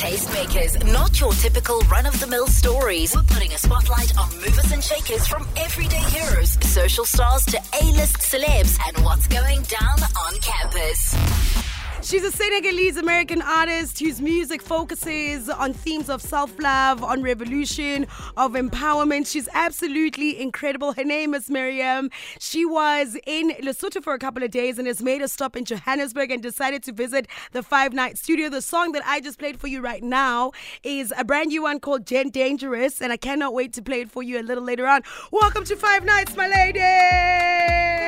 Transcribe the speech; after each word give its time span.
Tastemakers, 0.00 0.92
not 0.92 1.18
your 1.18 1.32
typical 1.32 1.80
run 1.90 2.04
of 2.04 2.20
the 2.20 2.26
mill 2.26 2.46
stories. 2.48 3.16
We're 3.16 3.22
putting 3.22 3.52
a 3.52 3.58
spotlight 3.58 4.16
on 4.18 4.28
movers 4.34 4.70
and 4.70 4.84
shakers 4.84 5.26
from 5.26 5.48
everyday 5.56 5.96
heroes, 5.96 6.58
social 6.60 7.06
stars 7.06 7.46
to 7.46 7.58
A 7.80 7.84
list 7.92 8.18
celebs, 8.18 8.78
and 8.86 9.04
what's 9.04 9.26
going 9.26 9.62
down 9.62 9.98
on 10.02 10.38
campus. 10.40 11.75
She's 12.02 12.22
a 12.22 12.30
Senegalese 12.30 12.98
American 12.98 13.42
artist 13.42 13.98
whose 13.98 14.20
music 14.20 14.62
focuses 14.62 15.48
on 15.48 15.72
themes 15.72 16.08
of 16.08 16.22
self 16.22 16.56
love, 16.60 17.02
on 17.02 17.22
revolution, 17.22 18.06
of 18.36 18.52
empowerment. 18.52 19.26
She's 19.26 19.48
absolutely 19.54 20.40
incredible. 20.40 20.92
Her 20.92 21.02
name 21.04 21.34
is 21.34 21.50
Marieme. 21.50 22.10
She 22.38 22.64
was 22.64 23.16
in 23.26 23.50
Lesotho 23.62 24.04
for 24.04 24.14
a 24.14 24.18
couple 24.18 24.44
of 24.44 24.50
days 24.50 24.78
and 24.78 24.86
has 24.86 25.02
made 25.02 25.20
a 25.20 25.26
stop 25.26 25.56
in 25.56 25.64
Johannesburg 25.64 26.30
and 26.30 26.42
decided 26.42 26.84
to 26.84 26.92
visit 26.92 27.26
the 27.52 27.62
Five 27.62 27.92
Night 27.92 28.18
Studio. 28.18 28.50
The 28.50 28.62
song 28.62 28.92
that 28.92 29.02
I 29.04 29.20
just 29.20 29.38
played 29.38 29.58
for 29.58 29.66
you 29.66 29.80
right 29.80 30.02
now 30.02 30.52
is 30.84 31.12
a 31.18 31.24
brand 31.24 31.48
new 31.48 31.62
one 31.62 31.80
called 31.80 32.06
Gen 32.06 32.30
Dangerous, 32.30 33.00
and 33.00 33.12
I 33.12 33.16
cannot 33.16 33.52
wait 33.52 33.72
to 33.72 33.82
play 33.82 34.02
it 34.02 34.10
for 34.10 34.22
you 34.22 34.38
a 34.38 34.44
little 34.44 34.64
later 34.64 34.86
on. 34.86 35.02
Welcome 35.32 35.64
to 35.64 35.74
Five 35.74 36.04
Nights, 36.04 36.36
my 36.36 36.46
lady. 36.46 36.78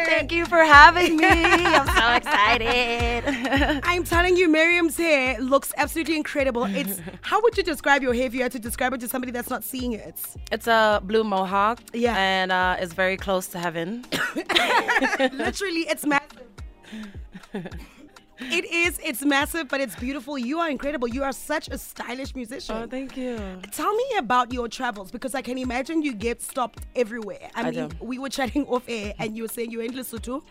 Thank 0.09 0.31
you 0.31 0.47
for 0.47 0.63
having 0.63 1.17
me. 1.17 1.27
I'm 1.27 1.87
so 1.87 2.13
excited. 2.31 3.78
I'm 3.85 4.05
telling 4.05 4.37
you, 4.37 4.49
Marieme's 4.49 4.97
hair 4.97 5.39
looks 5.41 5.73
absolutely 5.77 6.17
incredible. 6.17 6.65
It's 6.65 7.01
how 7.23 7.41
would 7.43 7.57
you 7.57 7.63
describe 7.63 8.03
your 8.03 8.15
hair 8.15 8.27
if 8.27 8.35
you 8.35 8.43
had 8.43 8.53
to 8.53 8.59
describe 8.59 8.93
it 8.95 9.01
to 9.01 9.09
somebody 9.09 9.33
that's 9.33 9.51
not 9.51 9.65
seeing 9.65 9.93
it? 9.93 10.21
It's 10.53 10.67
a 10.67 11.01
blue 11.05 11.25
mohawk. 11.25 11.81
Yeah. 11.93 12.17
And 12.17 12.53
uh, 12.53 12.77
it's 12.79 12.93
very 12.93 13.17
close 13.17 13.47
to 13.49 13.59
heaven. 13.59 14.05
Literally, 14.37 15.87
it's 15.89 16.05
massive. 16.07 16.43
It 18.41 18.65
is. 18.65 18.99
It's 19.05 19.25
massive, 19.25 19.69
but 19.69 19.81
it's 19.81 19.97
beautiful. 19.97 20.39
You 20.39 20.59
are 20.59 20.71
incredible. 20.71 21.09
You 21.09 21.25
are 21.25 21.33
such 21.33 21.69
a 21.69 21.79
stylish 21.79 22.35
musician. 22.35 22.77
Oh, 22.77 22.87
thank 22.87 23.17
you. 23.17 23.37
Tell 23.73 23.95
me 23.95 24.05
about 24.19 24.53
your 24.53 24.69
travels 24.69 25.11
because 25.11 25.35
I 25.35 25.43
can 25.43 25.59
imagine 25.59 26.03
you 26.03 26.15
get 26.15 26.41
stopped 26.41 26.87
everywhere. 26.95 27.51
I, 27.55 27.63
I 27.63 27.71
mean, 27.71 27.89
do. 27.89 27.97
we 28.01 28.19
were 28.19 28.29
chatting 28.29 28.67
off 28.69 28.85
air 28.89 29.15
and 29.19 29.37
you 29.37 29.43
were 29.43 29.49
saying 29.49 29.71
you 29.71 29.79
were 29.79 29.85
in 29.85 29.93
Lesotho 29.93 30.43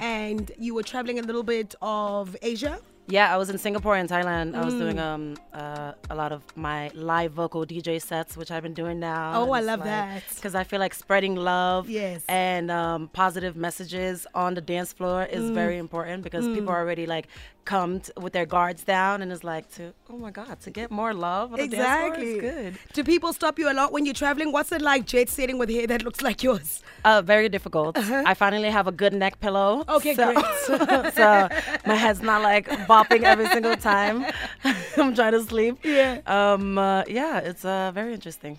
and 0.00 0.50
you 0.58 0.74
were 0.74 0.82
traveling 0.82 1.18
a 1.18 1.22
little 1.22 1.42
bit 1.42 1.74
of 1.82 2.36
Asia. 2.42 2.80
Yeah, 3.08 3.32
I 3.32 3.36
was 3.36 3.50
in 3.50 3.58
Singapore 3.58 3.94
and 3.96 4.08
Thailand. 4.08 4.56
I 4.56 4.64
was 4.64 4.74
Mm. 4.74 4.78
doing 4.78 4.98
um 4.98 5.34
uh, 5.54 5.92
a 6.10 6.14
lot 6.14 6.32
of 6.32 6.42
my 6.56 6.90
live 6.94 7.32
vocal 7.32 7.64
DJ 7.64 8.00
sets, 8.02 8.36
which 8.36 8.50
I've 8.50 8.64
been 8.64 8.74
doing 8.74 8.98
now. 8.98 9.32
Oh, 9.42 9.52
I 9.52 9.60
love 9.60 9.84
that. 9.84 10.24
Because 10.34 10.54
I 10.56 10.64
feel 10.64 10.80
like 10.80 10.92
spreading 10.92 11.36
love 11.36 11.88
Yes. 11.88 12.24
and 12.28 12.68
um, 12.70 13.08
positive 13.12 13.54
messages 13.56 14.26
on 14.34 14.54
the 14.54 14.60
dance 14.60 14.92
floor 14.92 15.24
is 15.24 15.44
Mm. 15.50 15.54
very 15.54 15.78
important 15.78 16.24
because 16.24 16.48
people 16.48 16.70
are 16.70 16.80
already 16.80 17.06
like 17.06 17.28
come 17.66 18.00
t- 18.00 18.12
with 18.24 18.32
their 18.32 18.46
guards 18.46 18.82
down 18.84 19.20
and 19.22 19.30
is 19.36 19.42
like 19.44 19.66
to 19.76 19.92
oh 20.10 20.16
my 20.26 20.30
god 20.30 20.58
to 20.66 20.70
get 20.70 20.90
more 21.00 21.12
love 21.12 21.52
on 21.52 21.58
the 21.58 21.68
dance 21.68 21.74
floor 21.74 22.06
Exactly. 22.14 22.38
good. 22.40 22.78
Do 22.94 23.04
people 23.04 23.32
stop 23.40 23.58
you 23.58 23.66
a 23.70 23.74
lot 23.80 23.92
when 23.92 24.06
you're 24.06 24.20
traveling? 24.24 24.52
What's 24.56 24.72
it 24.72 24.82
like 24.90 25.04
jet 25.12 25.28
setting 25.28 25.58
with 25.58 25.68
hair 25.76 25.86
that 25.92 26.02
looks 26.06 26.22
like 26.22 26.42
yours? 26.42 26.82
Uh, 27.04 27.20
very 27.22 27.48
difficult. 27.56 27.98
I 27.98 28.34
finally 28.34 28.70
have 28.70 28.86
a 28.86 28.92
good 29.02 29.12
neck 29.12 29.34
pillow. 29.40 29.70
Uh-huh. 29.80 29.96
Okay, 29.96 30.14
so, 30.14 30.32
great. 30.32 31.14
so 31.20 31.48
my 31.90 31.94
head's 32.04 32.22
not 32.22 32.40
like 32.42 32.66
bopping 32.92 33.22
every 33.32 33.46
single 33.48 33.76
time 33.76 34.24
I'm 34.96 35.14
trying 35.14 35.32
to 35.32 35.42
sleep. 35.52 35.74
Yeah. 35.84 36.20
Um. 36.26 36.78
Uh, 36.78 37.02
yeah. 37.08 37.38
It's 37.50 37.64
uh 37.64 37.90
very 37.94 38.12
interesting. 38.14 38.58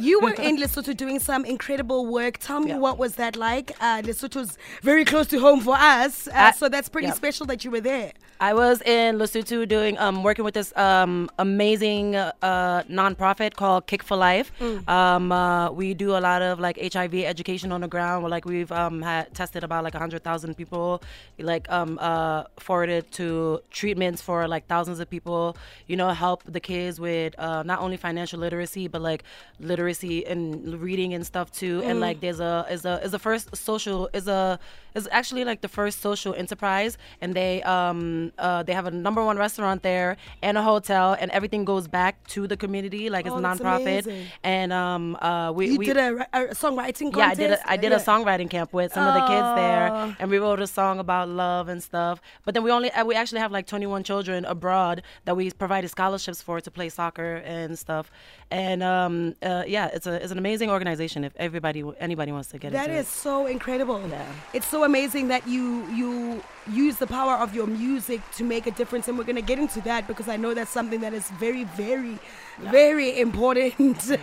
You 0.00 0.20
were 0.20 0.32
in 0.48 0.56
Lesotho 0.56 0.96
doing 0.96 1.18
some 1.18 1.44
incredible 1.44 2.06
work. 2.06 2.38
Tell 2.38 2.60
me 2.60 2.70
Yeah. 2.70 2.78
what 2.78 2.98
was 2.98 3.14
that 3.16 3.36
like? 3.36 3.72
Uh, 3.80 4.02
Lesotho's 4.02 4.56
very 4.82 5.04
close 5.04 5.26
to 5.28 5.38
home 5.38 5.60
for 5.60 5.74
us, 5.76 6.26
uh, 6.28 6.32
I- 6.34 6.50
so 6.52 6.68
that's 6.68 6.88
pretty 6.88 7.08
yeah. 7.08 7.14
special 7.14 7.46
that 7.46 7.64
you 7.64 7.70
were 7.70 7.80
there. 7.80 8.12
I 8.40 8.54
was 8.54 8.80
in 8.80 9.18
Lesotho 9.18 9.68
doing 9.68 9.98
um 9.98 10.22
working 10.22 10.46
with 10.46 10.54
this 10.54 10.74
um 10.74 11.28
amazing 11.38 12.16
uh, 12.16 12.82
nonprofit 12.88 13.54
called 13.54 13.86
Kick 13.86 14.02
for 14.02 14.16
Life. 14.16 14.50
Mm. 14.58 14.88
Um. 14.88 15.30
Uh, 15.30 15.70
we 15.70 15.92
do 15.92 16.16
a 16.16 16.20
lot 16.20 16.40
of 16.40 16.58
like 16.58 16.78
HIV 16.80 17.14
education 17.16 17.70
on 17.70 17.82
the 17.82 17.88
ground. 17.88 18.22
Where, 18.22 18.30
like 18.30 18.46
we've 18.46 18.72
um 18.72 19.02
had 19.02 19.34
tested 19.34 19.62
about 19.62 19.84
like 19.84 19.94
hundred 19.94 20.24
thousand 20.24 20.56
people, 20.56 21.02
like 21.38 21.70
um 21.70 21.98
uh 22.00 22.44
forwarded 22.58 23.12
to 23.12 23.60
treatments 23.70 24.22
for 24.22 24.48
like 24.48 24.66
thousands 24.68 25.00
of 25.00 25.10
people. 25.10 25.54
You 25.86 25.96
know, 25.96 26.08
help 26.08 26.42
the 26.44 26.60
kids 26.60 26.98
with 26.98 27.38
uh 27.38 27.62
not 27.62 27.80
only 27.80 27.98
financial 27.98 28.40
literacy 28.40 28.88
but 28.88 29.02
like 29.02 29.22
literacy 29.60 30.26
and 30.26 30.80
reading 30.80 31.12
and 31.12 31.26
stuff 31.26 31.52
too. 31.52 31.82
And 31.84 32.00
like 32.00 32.20
there's 32.20 32.40
a 32.40 32.64
is 32.70 32.86
a 32.86 33.04
is 33.04 33.12
the 33.12 33.18
first 33.18 33.54
social 33.54 34.08
is 34.14 34.28
a 34.28 34.58
is 34.94 35.06
actually 35.12 35.44
like 35.44 35.60
the 35.60 35.68
first 35.68 36.00
social 36.00 36.34
enterprise 36.34 36.96
and 37.20 37.34
they 37.34 37.62
um 37.64 38.29
uh 38.38 38.62
they 38.62 38.72
have 38.72 38.86
a 38.86 38.90
number 38.90 39.22
one 39.24 39.36
restaurant 39.36 39.82
there 39.82 40.16
and 40.42 40.56
a 40.58 40.62
hotel 40.62 41.16
and 41.20 41.30
everything 41.30 41.64
goes 41.64 41.86
back 41.88 42.26
to 42.28 42.46
the 42.46 42.56
community 42.56 43.10
like 43.10 43.26
it's 43.26 43.34
Oh, 43.34 43.40
that's 43.40 43.60
nonprofit 43.60 43.82
amazing. 44.06 44.26
and 44.44 44.72
um 44.72 45.16
uh 45.20 45.52
we 45.54 45.66
You 45.70 45.78
we 45.78 45.86
did 45.86 45.96
a, 45.96 46.26
a 46.32 46.54
songwriting 46.54 47.14
yeah, 47.16 47.28
I 47.28 47.34
did 47.34 47.50
a, 47.52 47.70
I 47.70 47.76
did 47.76 47.90
Yeah. 47.92 47.98
a 47.98 48.00
songwriting 48.00 48.48
camp 48.50 48.72
with 48.72 48.92
some 48.92 49.06
of 49.06 49.14
the 49.14 49.20
kids 49.32 49.46
Oh. 49.52 49.54
there, 49.56 50.16
and 50.18 50.30
we 50.30 50.38
wrote 50.38 50.60
a 50.60 50.66
song 50.66 50.98
about 50.98 51.28
love 51.28 51.68
and 51.68 51.82
stuff. 51.82 52.20
But 52.44 52.54
then 52.54 52.62
we 52.62 52.70
only 52.70 52.90
uh, 52.92 53.04
we 53.04 53.14
actually 53.14 53.40
have 53.40 53.52
like 53.52 53.66
21 53.66 54.02
children 54.04 54.44
abroad 54.44 55.02
that 55.24 55.36
we 55.36 55.50
provided 55.50 55.88
scholarships 55.90 56.40
for 56.42 56.60
to 56.60 56.70
play 56.70 56.88
soccer 56.88 57.36
and 57.44 57.78
stuff. 57.78 58.10
And 58.50 58.82
um, 58.82 59.34
uh, 59.42 59.64
yeah, 59.66 59.86
it's 59.92 60.06
a 60.06 60.14
it's 60.22 60.32
an 60.32 60.38
amazing 60.38 60.70
organization. 60.70 61.24
If 61.24 61.32
everybody 61.36 61.82
anybody 61.98 62.32
wants 62.32 62.48
to 62.50 62.58
get 62.58 62.72
That 62.72 62.88
into 62.90 63.00
is 63.00 63.08
so 63.08 63.46
incredible. 63.46 64.00
Yeah. 64.08 64.26
It's 64.52 64.66
so 64.66 64.84
amazing 64.84 65.28
that 65.28 65.46
you 65.46 65.86
you 66.00 66.42
use 66.70 66.96
the 66.96 67.06
power 67.06 67.34
of 67.34 67.54
your 67.54 67.66
music 67.66 68.20
to 68.36 68.44
make 68.44 68.66
a 68.66 68.70
difference, 68.70 69.08
and 69.08 69.18
we're 69.18 69.24
gonna 69.24 69.42
get 69.42 69.58
into 69.58 69.80
that 69.82 70.06
because 70.06 70.28
I 70.28 70.36
know 70.36 70.54
that's 70.54 70.70
something 70.70 71.00
that 71.00 71.12
is 71.12 71.28
very, 71.32 71.64
very, 71.64 72.18
very 72.58 73.20
important 73.20 74.00
to 74.00 74.18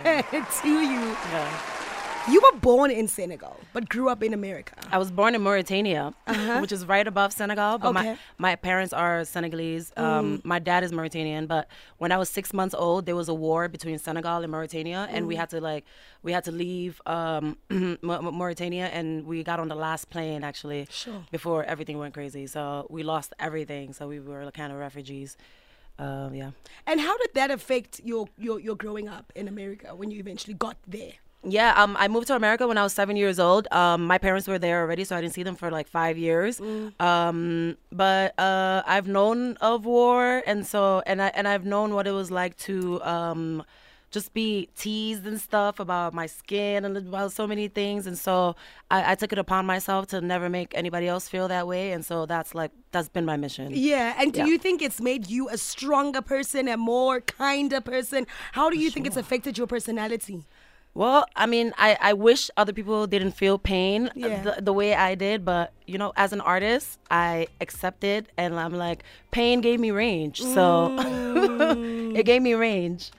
you. 0.64 1.00
Yeah. 1.32 1.77
You 2.30 2.40
were 2.42 2.58
born 2.60 2.90
in 2.90 3.08
Senegal, 3.08 3.56
but 3.72 3.88
grew 3.88 4.08
up 4.10 4.22
in 4.22 4.34
America. 4.34 4.74
I 4.92 4.98
was 4.98 5.10
born 5.10 5.34
in 5.34 5.40
Mauritania, 5.42 6.12
which 6.60 6.72
is 6.72 6.84
right 6.84 7.06
above 7.06 7.32
Senegal. 7.32 7.78
But 7.78 7.88
Uh-huh. 7.88 7.98
Okay. 8.00 8.12
Mm. 8.12 8.18
my, 8.38 8.50
my 8.50 8.56
parents 8.56 8.92
are 8.92 9.24
Senegalese. 9.24 9.92
Um, 9.96 10.40
My 10.44 10.58
dad 10.58 10.84
is 10.84 10.92
Mauritanian. 10.92 11.46
But 11.46 11.68
when 11.98 12.12
I 12.12 12.18
was 12.18 12.28
six 12.28 12.52
months 12.52 12.74
old, 12.74 13.06
there 13.06 13.16
was 13.16 13.28
a 13.28 13.34
war 13.34 13.68
between 13.68 13.98
Senegal 13.98 14.42
and 14.42 14.50
Mauritania, 14.52 15.08
and 15.10 15.26
we 15.26 15.34
Mm. 15.34 15.38
had 15.38 15.50
to 15.50 15.60
like 15.60 15.84
we 16.22 16.32
had 16.32 16.44
to 16.44 16.52
leave 16.52 17.00
um, 17.06 17.56
Ma- 18.02 18.20
Ma- 18.20 18.30
Mauritania, 18.40 18.86
and 18.98 19.24
we 19.26 19.42
got 19.42 19.58
on 19.60 19.68
the 19.68 19.80
last 19.86 20.10
plane 20.10 20.44
actually 20.44 20.86
Sure. 20.90 21.24
before 21.30 21.64
everything 21.64 21.96
went 21.98 22.12
crazy. 22.14 22.46
So 22.46 22.86
we 22.90 23.02
lost 23.02 23.32
everything. 23.38 23.92
So 23.94 24.06
we 24.08 24.18
were 24.20 24.50
kind 24.50 24.70
of 24.72 24.78
refugees. 24.78 25.36
Um, 25.98 26.34
yeah. 26.34 26.50
And 26.86 27.00
how 27.00 27.16
did 27.22 27.32
that 27.34 27.50
affect 27.50 28.00
your, 28.04 28.28
your, 28.36 28.60
your 28.60 28.76
growing 28.76 29.08
up 29.08 29.32
in 29.34 29.48
America 29.48 29.94
when 29.96 30.10
you 30.12 30.18
eventually 30.20 30.54
got 30.54 30.76
there? 30.86 31.14
Yeah, 31.44 31.72
um, 31.80 31.96
I 31.98 32.08
moved 32.08 32.26
to 32.28 32.34
America 32.36 32.66
when 32.66 32.76
I 32.78 32.82
was 32.82 32.92
seven 32.92 33.16
years 33.16 33.38
old. 33.38 33.68
Um, 33.72 34.06
my 34.06 34.18
parents 34.18 34.48
were 34.48 34.58
there 34.58 34.80
already, 34.82 35.04
so 35.04 35.16
I 35.16 35.20
didn't 35.20 35.34
see 35.34 35.44
them 35.44 35.54
for 35.54 35.70
like 35.70 35.86
five 35.86 36.18
years. 36.18 36.60
Um, 36.98 37.76
but 37.92 38.38
uh, 38.38 38.82
I've 38.86 39.06
known 39.06 39.56
of 39.60 39.84
war, 39.84 40.42
and 40.46 40.66
so 40.66 41.02
and 41.06 41.22
I 41.22 41.28
and 41.28 41.46
I've 41.46 41.64
known 41.64 41.94
what 41.94 42.06
it 42.08 42.10
was 42.12 42.30
like 42.32 42.56
to 42.68 43.00
um, 43.04 43.62
just 44.10 44.34
be 44.34 44.68
teased 44.76 45.26
and 45.26 45.40
stuff 45.40 45.78
about 45.78 46.12
my 46.12 46.26
skin 46.26 46.84
and 46.84 46.96
about 46.96 47.30
so 47.30 47.46
many 47.46 47.68
things. 47.68 48.06
And 48.06 48.18
so 48.18 48.56
I, 48.90 49.12
I 49.12 49.14
took 49.14 49.32
it 49.32 49.38
upon 49.38 49.64
myself 49.64 50.08
to 50.08 50.20
never 50.20 50.48
make 50.48 50.72
anybody 50.74 51.06
else 51.06 51.28
feel 51.28 51.46
that 51.48 51.68
way. 51.68 51.92
And 51.92 52.04
so 52.04 52.26
that's 52.26 52.52
like 52.54 52.72
that's 52.90 53.08
been 53.08 53.24
my 53.24 53.36
mission. 53.36 53.70
Yeah, 53.72 54.14
and 54.18 54.32
do 54.32 54.40
Yeah. 54.40 54.46
you 54.46 54.58
think 54.58 54.82
it's 54.82 55.00
made 55.00 55.30
you 55.30 55.48
a 55.50 55.56
stronger 55.58 56.20
person, 56.22 56.66
a 56.68 56.76
more 56.76 57.20
kinder 57.20 57.80
person? 57.80 58.26
How 58.52 58.70
do 58.70 58.76
you 58.78 58.90
think 58.90 59.06
it's 59.06 59.16
affected 59.16 59.56
your 59.56 59.66
personality? 59.68 60.42
Well, 60.98 61.26
I 61.36 61.46
mean, 61.46 61.72
I, 61.78 61.96
I 62.00 62.12
wish 62.14 62.50
other 62.56 62.72
people 62.72 63.06
didn't 63.06 63.30
feel 63.30 63.56
pain 63.56 64.08
uh, 64.08 64.12
Yeah. 64.16 64.42
the, 64.42 64.62
the 64.62 64.72
way 64.72 64.96
I 64.96 65.14
did, 65.14 65.44
but 65.44 65.72
you 65.86 65.96
know, 65.96 66.12
as 66.16 66.32
an 66.32 66.40
artist, 66.40 66.98
I 67.08 67.46
accept 67.60 68.02
it 68.02 68.26
and 68.36 68.58
I'm 68.58 68.74
like, 68.74 69.04
pain 69.30 69.60
gave 69.60 69.78
me 69.78 69.92
range. 69.92 70.42
So 70.42 70.90
mm. 70.98 72.18
it 72.18 72.24
gave 72.24 72.42
me 72.42 72.54
range. 72.54 73.12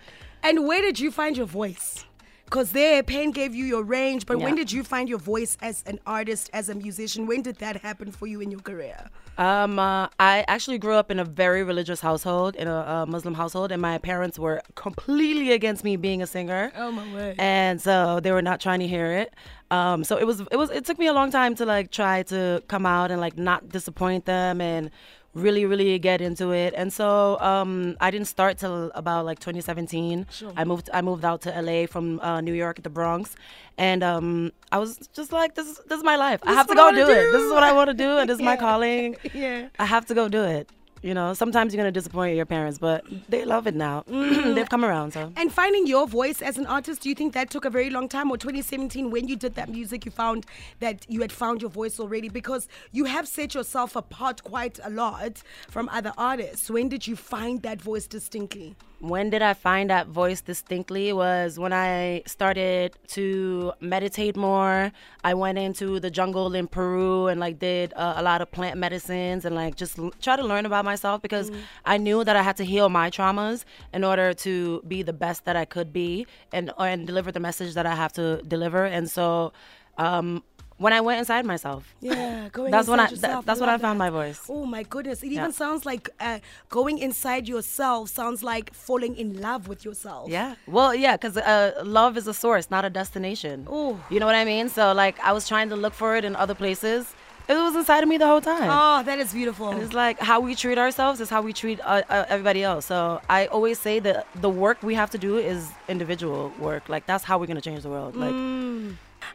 And 0.43 0.67
where 0.67 0.81
did 0.81 0.99
you 0.99 1.09
find 1.09 1.37
your 1.37 1.45
voice? 1.45 2.03
Because 2.49 2.71
there, 2.71 3.03
pain 3.03 3.29
gave 3.29 3.53
you 3.53 3.63
your 3.63 3.83
range, 3.83 4.25
but 4.25 4.37
when 4.39 4.55
did 4.55 4.71
you 4.71 4.83
find 4.83 5.07
your 5.07 5.19
voice 5.19 5.55
as 5.61 5.83
an 5.85 5.99
artist, 6.07 6.49
as 6.51 6.67
a 6.67 6.73
musician? 6.73 7.27
When 7.27 7.43
did 7.43 7.57
that 7.57 7.77
happen 7.77 8.11
for 8.11 8.25
you 8.25 8.41
in 8.41 8.49
your 8.49 8.59
career? 8.61 9.07
Um, 9.37 9.77
uh, 9.77 10.07
I 10.19 10.43
actually 10.47 10.79
grew 10.79 10.95
up 10.95 11.11
in 11.11 11.19
a 11.19 11.23
very 11.23 11.63
religious 11.63 12.01
household, 12.01 12.55
in 12.55 12.67
a, 12.67 12.75
uh 12.75 13.05
Muslim 13.05 13.35
household, 13.35 13.71
and 13.71 13.79
my 13.81 13.99
parents 13.99 14.39
were 14.39 14.61
completely 14.73 15.51
against 15.51 15.83
me 15.83 15.95
being 15.95 16.23
a 16.23 16.27
singer. 16.27 16.71
Oh, 16.75 16.91
my 16.91 17.13
word. 17.13 17.35
And 17.37 17.79
so 17.79 18.19
they 18.19 18.31
were 18.31 18.41
not 18.41 18.59
trying 18.59 18.79
to 18.79 18.87
hear 18.87 19.11
it. 19.11 19.33
Um, 19.69 20.03
so 20.03 20.17
it 20.17 20.25
was, 20.25 20.41
it 20.41 20.57
was, 20.57 20.71
it 20.71 20.85
took 20.85 20.97
me 20.97 21.05
a 21.05 21.13
long 21.13 21.29
time 21.29 21.53
to 21.55 21.65
like 21.65 21.91
try 21.91 22.23
to 22.23 22.63
come 22.67 22.87
out 22.87 23.11
and 23.11 23.21
like 23.21 23.37
not 23.37 23.69
disappoint 23.69 24.25
them 24.25 24.59
and 24.59 24.89
really, 25.33 25.65
really 25.65 25.97
get 25.99 26.21
into 26.21 26.51
it. 26.51 26.73
And 26.75 26.91
so 26.91 27.39
um, 27.39 27.95
I 27.99 28.11
didn't 28.11 28.27
start 28.27 28.57
till 28.57 28.91
about 28.95 29.25
like 29.25 29.39
2017. 29.39 30.27
Sure. 30.31 30.51
I 30.55 30.63
moved, 30.63 30.89
I 30.93 31.01
moved 31.01 31.25
out 31.25 31.41
to 31.41 31.61
LA 31.61 31.85
from 31.85 32.19
uh, 32.21 32.41
New 32.41 32.53
York, 32.53 32.81
the 32.81 32.89
Bronx, 32.89 33.35
and 33.77 34.03
um, 34.03 34.51
I 34.71 34.77
was 34.77 34.97
just 35.13 35.31
like, 35.31 35.55
this, 35.55 35.67
is 35.67 35.81
this 35.87 35.97
is 35.97 36.03
my 36.03 36.15
life. 36.15 36.41
I 36.43 36.53
have 36.53 36.67
to 36.67 36.75
go 36.75 36.91
do 36.91 37.01
wanna 37.01 37.13
it. 37.13 37.31
This 37.31 37.41
is 37.41 37.51
what 37.51 37.63
I 37.63 37.71
want 37.71 37.89
to 37.89 37.93
do, 37.93 38.17
and 38.17 38.29
this 38.29 38.35
is 38.35 38.43
my 38.43 38.55
calling. 38.67 39.15
Yeah. 39.33 39.69
I 39.77 39.85
have 39.85 40.05
to 40.07 40.13
go 40.13 40.27
do 40.27 40.43
it. 40.43 40.69
You 41.01 41.13
know, 41.13 41.33
sometimes 41.33 41.73
you're 41.73 41.81
gonna 41.81 41.91
disappoint 41.91 42.35
your 42.35 42.45
parents, 42.45 42.77
but 42.77 43.05
they 43.29 43.45
love 43.45 43.67
it 43.67 43.75
now. 43.75 44.03
They've 44.07 44.69
come 44.69 44.83
around, 44.83 45.13
so. 45.13 45.31
And 45.37 45.51
finding 45.51 45.87
your 45.87 46.07
voice 46.07 46.41
as 46.41 46.57
an 46.57 46.65
artist, 46.65 47.01
do 47.01 47.09
you 47.09 47.15
think 47.15 47.33
that 47.33 47.49
took 47.49 47.65
a 47.65 47.69
very 47.69 47.89
long 47.89 48.09
time? 48.09 48.29
Or 48.31 48.37
2017, 48.37 49.09
when 49.09 49.27
you 49.27 49.35
did 49.35 49.55
that 49.55 49.69
music, 49.69 50.05
you 50.05 50.11
found 50.11 50.45
that 50.79 51.05
you 51.09 51.21
had 51.21 51.31
found 51.31 51.61
your 51.61 51.71
voice 51.71 51.99
already? 51.99 52.27
Because 52.27 52.67
you 52.91 53.05
have 53.05 53.27
set 53.27 53.55
yourself 53.55 53.95
apart 53.95 54.43
quite 54.43 54.79
a 54.83 54.89
lot 54.89 55.41
from 55.69 55.87
other 55.89 56.11
artists. 56.17 56.69
When 56.69 56.89
did 56.89 57.07
you 57.07 57.15
find 57.15 57.61
that 57.61 57.81
voice 57.81 58.07
distinctly? 58.07 58.75
When 58.99 59.29
did 59.29 59.41
I 59.41 59.53
find 59.53 59.89
that 59.89 60.07
voice 60.07 60.41
distinctly 60.41 61.13
was 61.13 61.57
when 61.57 61.71
I 61.71 62.23
started 62.25 62.97
to 63.09 63.71
meditate 63.79 64.35
more. 64.35 64.91
I 65.23 65.33
went 65.33 65.57
into 65.57 65.99
the 65.99 66.11
jungle 66.11 66.53
in 66.53 66.67
Peru 66.67 67.27
and 67.27 67.39
like 67.39 67.59
did 67.59 67.93
uh, 67.95 68.15
a 68.17 68.23
lot 68.23 68.41
of 68.41 68.51
plant 68.51 68.77
medicines 68.77 69.45
and 69.45 69.55
like 69.55 69.75
just 69.75 69.97
l- 69.97 70.13
try 70.21 70.35
to 70.35 70.43
learn 70.43 70.65
about 70.65 70.83
myself 70.83 71.21
because 71.21 71.49
I 71.85 71.97
knew 71.97 72.23
that 72.25 72.35
I 72.35 72.41
had 72.41 72.57
to 72.57 72.65
heal 72.65 72.89
my 72.89 73.09
traumas 73.09 73.63
in 73.93 74.03
order 74.03 74.33
to 74.33 74.81
be 74.87 75.01
the 75.01 75.13
best 75.13 75.45
that 75.45 75.55
I 75.55 75.65
could 75.65 75.93
be 75.93 76.27
and 76.51 76.71
and 76.77 77.07
deliver 77.07 77.31
the 77.31 77.39
message 77.39 77.75
that 77.75 77.85
I 77.85 77.95
have 77.95 78.11
to 78.13 78.41
deliver. 78.43 78.85
And 78.85 79.09
so 79.09 79.53
um, 79.97 80.43
when 80.79 80.91
I 80.93 81.01
went 81.07 81.19
inside 81.19 81.45
myself, 81.45 81.81
Yeah, 82.01 82.49
going 82.57 82.71
That's 82.71 82.87
when 82.87 82.99
I- 82.99 83.03
that- 83.05 83.11
yourself. 83.11 83.45
that's 83.45 83.59
when 83.59 83.69
I 83.69 83.77
found 83.77 83.99
that. 83.99 84.05
my 84.05 84.09
voice. 84.21 84.39
Oh 84.49 84.65
my 84.65 84.83
goodness! 84.93 85.21
It 85.23 85.31
Yeah. 85.31 85.39
even 85.41 85.51
sounds 85.63 85.81
like 85.91 86.09
uh, 86.19 86.39
going 86.77 86.97
inside 87.07 87.43
yourself 87.53 88.09
sounds 88.09 88.39
like 88.51 88.73
falling 88.73 89.13
in 89.23 89.29
love 89.47 89.67
with 89.71 89.81
yourself. 89.87 90.23
Yeah. 90.29 90.55
Well, 90.77 90.91
yeah, 91.05 91.15
because 91.17 91.35
uh, 91.37 91.81
love 91.99 92.17
is 92.17 92.25
a 92.27 92.33
source, 92.33 92.65
not 92.75 92.83
a 92.85 92.89
destination. 93.01 93.67
Ooh. 93.71 93.99
You 94.09 94.19
know 94.19 94.25
what 94.25 94.35
I 94.43 94.45
mean? 94.53 94.65
So, 94.69 94.83
like, 95.03 95.15
I 95.29 95.31
was 95.37 95.47
trying 95.51 95.69
to 95.69 95.75
look 95.83 95.93
for 95.93 96.15
it 96.17 96.23
in 96.29 96.33
other 96.43 96.55
places. 96.55 97.01
It 97.49 97.55
was 97.55 97.75
inside 97.75 98.03
of 98.03 98.09
me 98.09 98.17
the 98.17 98.27
whole 98.27 98.41
time. 98.41 98.69
Oh, 98.69 99.01
that 99.09 99.17
is 99.17 99.33
beautiful. 99.33 99.71
It's 99.81 99.93
like 100.05 100.19
how 100.19 100.39
we 100.39 100.53
treat 100.63 100.77
ourselves 100.77 101.19
is 101.19 101.29
how 101.35 101.41
we 101.41 101.51
treat 101.51 101.79
uh, 101.81 102.03
uh, 102.07 102.25
everybody 102.29 102.61
else. 102.63 102.85
So 102.85 103.19
I 103.27 103.47
always 103.47 103.79
say 103.79 103.95
that 104.07 104.27
the 104.45 104.51
work 104.65 104.77
we 104.83 104.93
have 105.01 105.09
to 105.15 105.17
do 105.17 105.31
is 105.39 105.59
individual 105.87 106.51
work. 106.59 106.83
Like 106.93 107.07
that's 107.07 107.23
how 107.23 107.39
we're 107.39 107.47
gonna 107.47 107.67
change 107.69 107.81
the 107.81 107.89
world. 107.89 108.15
Like 108.15 108.35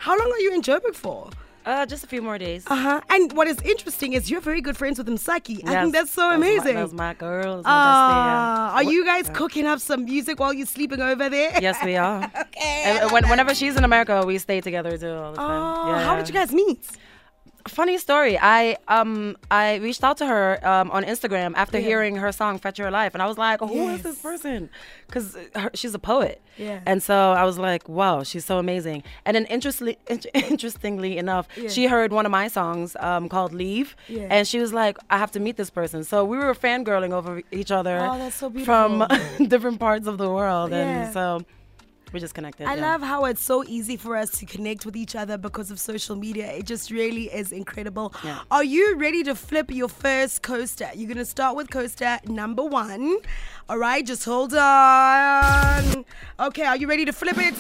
How 0.01 0.17
long 0.19 0.31
are 0.33 0.41
you 0.41 0.53
in 0.55 0.63
Joburg 0.63 0.95
for? 0.95 1.31
uh, 1.67 1.87
just 1.87 2.05
a 2.05 2.07
few 2.07 2.21
more 2.21 2.37
days. 2.37 2.63
Uh 2.67 2.77
huh. 2.77 3.01
And 3.09 3.33
what 3.33 3.47
is 3.49 3.59
interesting 3.63 4.13
is 4.13 4.31
you're 4.31 4.43
very 4.43 4.61
good 4.61 4.77
friends 4.77 4.99
with 4.99 5.09
Msaki. 5.09 5.67
I 5.67 5.81
think 5.81 5.95
that's 5.95 6.11
so 6.11 6.21
that 6.29 6.39
was 6.39 6.41
my- 6.41 6.47
amazing. 6.51 6.75
that 6.75 6.83
was 6.83 6.93
my 6.93 7.15
girl. 7.15 7.55
That's 7.57 7.65
my 7.65 7.71
bestie. 7.71 8.29
Ah, 8.69 8.75
are 8.77 8.83
you 8.83 9.03
guys 9.07 9.31
cooking 9.31 9.65
up 9.67 9.81
some 9.81 10.05
music 10.05 10.39
while 10.41 10.53
you're 10.53 10.67
sleeping 10.67 11.01
over 11.01 11.31
there? 11.31 11.53
Yes, 11.63 11.79
we 11.83 11.97
are. 11.97 12.31
okay. 12.39 12.83
And 13.01 13.11
when, 13.13 13.27
whenever 13.31 13.55
she's 13.55 13.77
in 13.77 13.85
America, 13.85 14.23
we 14.27 14.37
stay 14.37 14.61
together 14.61 14.99
too 14.99 15.09
all 15.11 15.33
the 15.33 15.41
Oh, 15.41 15.47
time. 15.47 15.89
Yeah, 15.95 16.05
how 16.05 16.17
did 16.17 16.29
you 16.29 16.35
guys 16.35 16.53
meet? 16.53 16.85
Funny 17.69 17.99
story. 17.99 18.39
I 18.39 18.77
um 18.89 19.37
I 19.51 19.77
reached 19.77 20.05
out 20.05 20.17
to 20.19 20.27
her 20.27 20.59
um 20.67 20.91
on 20.91 21.05
Instagram 21.05 21.53
after 21.57 21.79
Yeah. 21.79 21.87
hearing 21.87 22.17
her 22.17 22.31
song 22.33 22.59
"Fetch 22.59 22.79
Your 22.79 22.91
Life," 22.91 23.15
and 23.15 23.23
I 23.23 23.27
was 23.27 23.39
like, 23.39 23.61
"Who 23.61 23.89
is 23.89 24.03
this 24.03 24.19
person?" 24.21 24.69
Because 25.07 25.37
she's 25.75 25.95
a 25.95 25.99
poet. 25.99 26.41
Yeah. 26.59 26.81
And 26.87 27.03
so 27.03 27.33
I 27.33 27.45
was 27.45 27.59
like, 27.59 27.89
"Wow, 27.89 28.23
she's 28.23 28.45
so 28.45 28.59
amazing." 28.59 29.03
And 29.25 29.35
then 29.35 29.47
interestingly, 29.47 29.99
interestingly 30.35 31.19
enough, 31.19 31.49
Yeah. 31.57 31.69
she 31.69 31.87
heard 31.87 32.13
one 32.13 32.27
of 32.27 32.33
my 32.33 32.49
songs 32.49 32.97
um 33.01 33.29
called 33.29 33.53
"Leave," 33.53 33.97
Yeah. 34.09 34.29
and 34.31 34.47
she 34.47 34.59
was 34.61 34.73
like, 34.73 34.99
"I 35.11 35.19
have 35.19 35.31
to 35.33 35.41
meet 35.41 35.57
this 35.57 35.71
person." 35.71 36.05
So 36.05 36.25
we 36.25 36.37
were 36.37 36.55
fangirling 36.55 37.13
over 37.13 37.43
each 37.51 37.71
other. 37.71 37.99
Oh, 38.01 38.19
that's 38.19 38.37
so 38.37 38.51
From 38.51 39.07
different 39.49 39.79
parts 39.81 40.07
of 40.07 40.19
the 40.19 40.29
world, 40.31 40.71
Yeah. 40.71 40.79
and 41.05 41.13
so 41.13 41.41
we 42.15 42.21
just 42.21 42.35
connected. 42.35 42.67
I 42.67 42.77
yeah. 42.77 42.93
love 42.93 43.03
how 43.03 43.25
it's 43.27 43.43
so 43.43 43.65
easy 43.65 43.97
for 43.97 44.17
us 44.17 44.31
to 44.39 44.47
connect 44.47 44.87
with 44.87 44.97
each 44.97 45.15
other 45.15 45.37
because 45.37 45.71
of 45.71 45.79
social 45.79 46.17
media. 46.17 46.51
It 46.53 46.65
just 46.65 46.91
really 46.91 47.25
is 47.25 47.53
incredible. 47.53 48.15
Yeah. 48.25 48.41
Are 48.51 48.65
you 48.65 48.97
ready 48.97 49.23
to 49.25 49.35
flip 49.35 49.71
your 49.71 49.89
first 49.89 50.43
coaster? 50.43 50.89
You're 50.95 51.09
going 51.09 51.19
to 51.19 51.25
start 51.27 51.57
with 51.57 51.71
coaster 51.71 52.21
number 52.27 52.65
one. 52.65 53.19
All 53.69 53.79
right, 53.79 54.07
just 54.07 54.25
hold 54.25 54.55
on. 54.55 56.05
Okay, 56.39 56.65
are 56.65 56.77
you 56.77 56.89
ready 56.89 57.05
to 57.05 57.13
flip 57.13 57.37
it? 57.39 57.55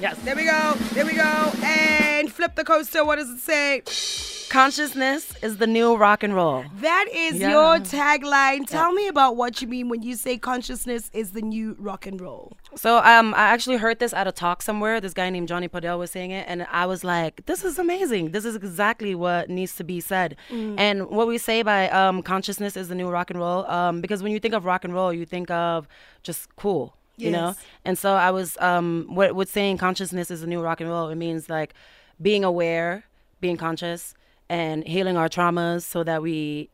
Yes. 0.00 0.18
There 0.24 0.36
we 0.36 0.44
go. 0.44 0.74
There 0.92 1.06
we 1.06 1.14
go. 1.14 1.52
And 1.62 2.30
flip 2.30 2.54
the 2.56 2.64
coaster. 2.64 3.04
What 3.04 3.16
does 3.16 3.30
it 3.30 3.38
say? 3.38 4.35
Consciousness 4.48 5.32
is 5.42 5.56
the 5.56 5.66
new 5.66 5.96
rock 5.96 6.22
and 6.22 6.34
roll. 6.34 6.64
That 6.80 7.06
is 7.12 7.36
Yeah. 7.38 7.50
your 7.50 7.78
tagline. 7.78 8.66
Tell 8.66 8.92
me 8.92 9.08
about 9.08 9.36
what 9.36 9.60
you 9.60 9.66
mean 9.68 9.88
when 9.88 10.02
you 10.02 10.14
say 10.14 10.38
consciousness 10.38 11.10
is 11.12 11.32
the 11.32 11.42
new 11.42 11.74
rock 11.78 12.06
and 12.06 12.20
roll. 12.20 12.56
So 12.76 12.98
um, 12.98 13.34
I 13.34 13.48
actually 13.48 13.76
heard 13.78 13.98
this 13.98 14.12
at 14.14 14.26
a 14.28 14.32
talk 14.32 14.62
somewhere. 14.62 15.00
This 15.00 15.14
guy 15.14 15.30
named 15.30 15.48
Johnny 15.48 15.68
Podell 15.68 15.98
was 15.98 16.10
saying 16.12 16.30
it, 16.30 16.46
and 16.48 16.66
I 16.70 16.86
was 16.86 17.02
like, 17.02 17.44
"This 17.46 17.64
is 17.64 17.78
amazing. 17.78 18.30
This 18.30 18.44
is 18.44 18.54
exactly 18.54 19.14
what 19.14 19.50
needs 19.50 19.74
to 19.76 19.84
be 19.84 20.00
said." 20.00 20.36
And 20.50 21.08
what 21.10 21.26
we 21.26 21.38
say 21.38 21.62
by 21.62 21.88
um, 21.90 22.22
consciousness 22.22 22.76
is 22.76 22.88
the 22.88 22.94
new 22.94 23.08
rock 23.08 23.30
and 23.30 23.38
roll, 23.40 23.66
um, 23.70 24.00
because 24.00 24.22
when 24.22 24.30
you 24.32 24.38
think 24.38 24.54
of 24.54 24.64
rock 24.64 24.84
and 24.84 24.94
roll, 24.94 25.12
you 25.12 25.26
think 25.26 25.50
of 25.50 25.88
just 26.22 26.54
cool, 26.56 26.94
you 27.16 27.30
know. 27.30 27.54
And 27.84 27.98
so 27.98 28.12
I 28.14 28.30
was, 28.30 28.56
um, 28.58 29.06
what, 29.08 29.34
what 29.34 29.48
saying 29.48 29.78
consciousness 29.78 30.30
is 30.30 30.40
the 30.40 30.46
new 30.46 30.60
rock 30.60 30.80
and 30.80 30.88
roll. 30.88 31.08
It 31.08 31.16
means 31.16 31.48
like 31.50 31.74
being 32.22 32.44
aware, 32.44 33.04
being 33.40 33.56
conscious, 33.56 34.14
and 34.48 34.86
healing 34.86 35.16
our 35.16 35.28
traumas 35.28 35.82
so 35.82 36.02
that 36.04 36.22
we 36.22 36.70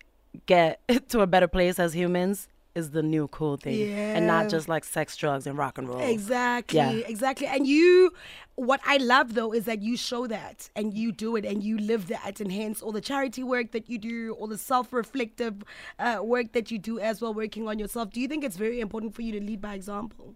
get 0.46 0.80
to 1.08 1.20
a 1.20 1.26
better 1.26 1.48
place 1.48 1.78
as 1.78 1.94
humans 1.94 2.48
is 2.74 2.92
the 2.92 3.02
new 3.02 3.28
cool 3.28 3.58
thing, 3.58 3.86
and 3.90 4.26
not 4.26 4.48
just 4.48 4.66
like 4.66 4.82
sex, 4.82 5.14
drugs, 5.14 5.46
and 5.46 5.58
rock 5.58 5.76
and 5.76 5.90
roll. 5.90 6.00
Exactly, 6.00 6.78
Yeah. 6.78 6.90
exactly. 7.06 7.46
And 7.46 7.66
you, 7.66 8.14
what 8.54 8.80
I 8.86 8.96
love 8.96 9.34
though 9.34 9.52
is 9.52 9.66
that 9.66 9.82
you 9.82 9.94
show 9.98 10.26
that 10.28 10.70
and 10.74 10.94
you 10.94 11.12
do 11.12 11.36
it 11.36 11.44
and 11.44 11.62
you 11.62 11.76
live 11.76 12.08
that, 12.08 12.40
and 12.40 12.50
hence 12.50 12.80
all 12.80 12.90
the 12.92 13.02
charity 13.02 13.42
work 13.42 13.72
that 13.72 13.90
you 13.90 13.98
do, 13.98 14.32
all 14.40 14.46
the 14.46 14.56
self-reflective 14.56 15.62
uh, 15.98 16.20
work 16.22 16.52
that 16.52 16.70
you 16.70 16.78
do 16.78 16.98
as 16.98 17.20
well, 17.20 17.34
working 17.34 17.68
on 17.68 17.78
yourself. 17.78 18.10
Do 18.10 18.22
you 18.22 18.28
think 18.28 18.42
it's 18.42 18.56
very 18.56 18.80
important 18.80 19.14
for 19.14 19.20
you 19.20 19.32
to 19.32 19.40
lead 19.44 19.60
by 19.60 19.74
example? 19.74 20.34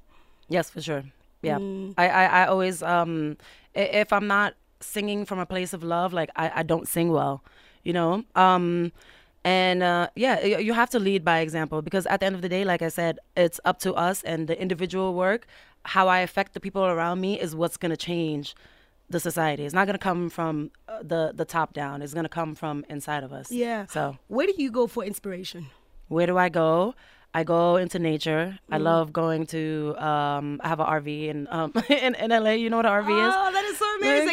Yes, 0.50 0.68
for 0.68 0.82
sure. 0.82 1.04
Yeah, 1.40 1.58
Mm. 1.58 1.94
I, 1.96 2.08
I, 2.08 2.24
I 2.42 2.46
always 2.48 2.82
um, 2.82 3.38
if 3.74 4.12
I'm 4.12 4.26
not 4.26 4.54
singing 4.86 5.24
from 5.24 5.38
a 5.38 5.46
place 5.46 5.72
of 5.72 5.82
love, 5.82 6.12
like 6.12 6.30
I, 6.36 6.50
I 6.56 6.62
don't 6.62 6.86
sing 6.88 7.10
well, 7.10 7.42
you 7.82 7.92
know. 7.92 8.24
Um, 8.34 8.92
and 9.44 9.82
uh, 9.82 10.08
yeah, 10.16 10.44
you 10.44 10.72
have 10.72 10.90
to 10.90 10.98
lead 10.98 11.24
by 11.24 11.38
example 11.38 11.80
because 11.82 12.06
at 12.06 12.20
the 12.20 12.26
end 12.26 12.34
of 12.34 12.42
the 12.42 12.48
day, 12.48 12.64
like 12.64 12.82
I 12.82 12.88
said, 12.88 13.18
it's 13.36 13.60
up 13.64 13.78
to 13.80 13.94
us 13.94 14.22
and 14.24 14.48
the 14.48 14.60
individual 14.60 15.14
work. 15.14 15.46
How 15.84 16.08
I 16.08 16.18
affect 16.20 16.54
the 16.54 16.60
people 16.60 16.84
around 16.84 17.20
me 17.20 17.38
is 17.38 17.54
what's 17.54 17.76
gonna 17.76 17.96
change 17.96 18.56
the 19.08 19.20
society. 19.20 19.64
It's 19.64 19.74
not 19.74 19.86
gonna 19.86 19.98
come 19.98 20.30
from 20.30 20.72
uh, 20.88 21.02
the 21.02 21.32
the 21.32 21.44
top 21.44 21.74
down. 21.74 22.02
It's 22.02 22.12
gonna 22.12 22.28
come 22.28 22.56
from 22.56 22.84
inside 22.88 23.22
of 23.22 23.32
us. 23.32 23.52
Yeah. 23.52 23.86
So 23.86 24.16
Where 24.26 24.48
do 24.48 24.54
you 24.56 24.70
go 24.70 24.86
for 24.88 25.04
inspiration? 25.04 25.66
where 26.08 26.26
do 26.26 26.36
I 26.38 26.48
go? 26.48 26.94
I 27.34 27.44
go 27.44 27.76
into 27.76 27.98
nature. 27.98 28.58
Mm. 28.70 28.74
I 28.74 28.78
love 28.78 29.12
going 29.12 29.46
to. 29.48 29.94
Um, 29.98 30.60
I 30.64 30.68
have 30.68 30.80
an 30.80 30.86
RV 30.86 31.28
in 31.28 31.46
um 31.50 31.72
in, 31.88 32.14
in 32.14 32.30
LA. 32.30 32.52
You 32.52 32.70
know 32.70 32.78
what 32.78 32.86
an 32.86 32.92
RV 32.92 33.10
is? 33.28 33.34
Oh, 33.36 33.52
that 33.52 33.64
is 33.64 33.76
so 33.78 33.85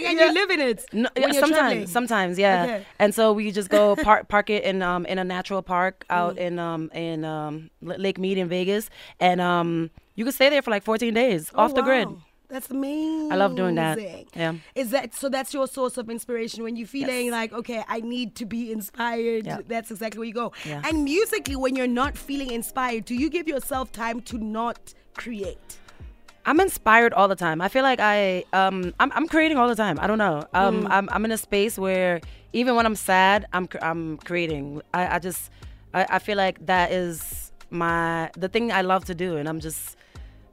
amazing, 0.06 0.10
and 0.10 0.20
yeah. 0.20 0.26
you 0.28 0.34
live 0.48 0.50
in 0.52 0.60
it. 0.60 0.86
No, 0.94 1.10
sometimes, 1.32 1.50
traveling. 1.52 1.88
sometimes, 1.88 2.40
yeah. 2.40 2.64
Okay. 2.64 2.86
And 3.00 3.14
so 3.16 3.34
we 3.34 3.52
just 3.52 3.70
go 3.70 3.96
park 4.04 4.28
park 4.28 4.50
it 4.50 4.64
in 4.64 4.82
um 4.82 5.06
in 5.06 5.18
a 5.20 5.24
natural 5.24 5.62
park 5.62 6.06
Mm. 6.10 6.16
out 6.16 6.38
in 6.38 6.60
um 6.60 6.92
in 6.94 7.24
um 7.26 7.70
Lake 7.82 8.18
Mead 8.20 8.38
in 8.38 8.48
Vegas, 8.50 8.90
and 9.20 9.40
um 9.42 9.90
you 10.16 10.24
can 10.26 10.34
stay 10.34 10.50
there 10.50 10.62
for 10.62 10.72
like 10.72 10.84
14 10.84 11.14
days 11.14 11.52
Oh, 11.56 11.64
off 11.64 11.74
the 11.76 11.82
grid. 11.82 12.08
That's 12.50 12.70
amazing. 12.70 13.32
I 13.32 13.36
love 13.36 13.56
doing 13.56 13.74
that. 13.76 13.98
Yeah. 14.36 14.54
Is 14.76 14.92
that 14.92 15.16
so? 15.16 15.28
That's 15.28 15.56
your 15.56 15.66
source 15.68 15.98
of 15.98 16.08
inspiration 16.08 16.62
when 16.64 16.76
you're 16.76 16.86
feeling 16.88 17.26
Yes. 17.26 17.32
like, 17.32 17.52
okay, 17.54 17.84
I 17.88 18.02
need 18.02 18.36
to 18.36 18.46
be 18.46 18.72
inspired. 18.72 19.48
Yeah. 19.48 19.62
That's 19.68 19.90
exactly 19.90 20.20
where 20.20 20.28
you 20.28 20.36
go. 20.36 20.52
Yeah. 20.64 20.84
And 20.86 21.04
musically, 21.04 21.56
when 21.56 21.76
you're 21.76 21.88
not 21.88 22.16
feeling 22.16 22.52
inspired, 22.52 23.06
do 23.06 23.16
you 23.16 23.30
give 23.32 23.48
yourself 23.48 23.92
time 23.92 24.22
to 24.30 24.38
not 24.38 24.94
create? 25.16 25.80
I'm 26.46 26.60
inspired 26.60 27.14
all 27.14 27.28
the 27.28 27.36
time. 27.36 27.62
I 27.62 27.70
feel 27.70 27.84
like 27.84 28.00
I 28.02 28.44
um 28.54 28.94
I'm, 29.00 29.12
I'm 29.14 29.28
creating 29.28 29.58
all 29.58 29.68
the 29.68 29.76
time. 29.76 29.98
I 30.00 30.08
don't 30.08 30.18
know. 30.18 30.44
Um 30.54 30.88
I'm, 30.90 31.08
I'm 31.12 31.24
in 31.26 31.32
a 31.32 31.38
space 31.38 31.78
where 31.78 32.20
even 32.52 32.76
when 32.76 32.86
I'm 32.86 32.96
sad, 32.96 33.46
I'm 33.54 33.68
I'm 33.82 34.18
creating. 34.18 34.82
I, 34.94 35.16
I 35.16 35.20
just 35.20 35.50
I, 35.94 36.06
I 36.10 36.20
feel 36.20 36.38
like 36.38 36.66
that 36.66 36.92
is 36.92 37.52
my 37.70 38.30
the 38.38 38.50
thing 38.50 38.72
I 38.72 38.82
love 38.82 39.06
to 39.06 39.16
do, 39.16 39.38
and 39.38 39.48
I'm 39.48 39.60
just 39.60 39.96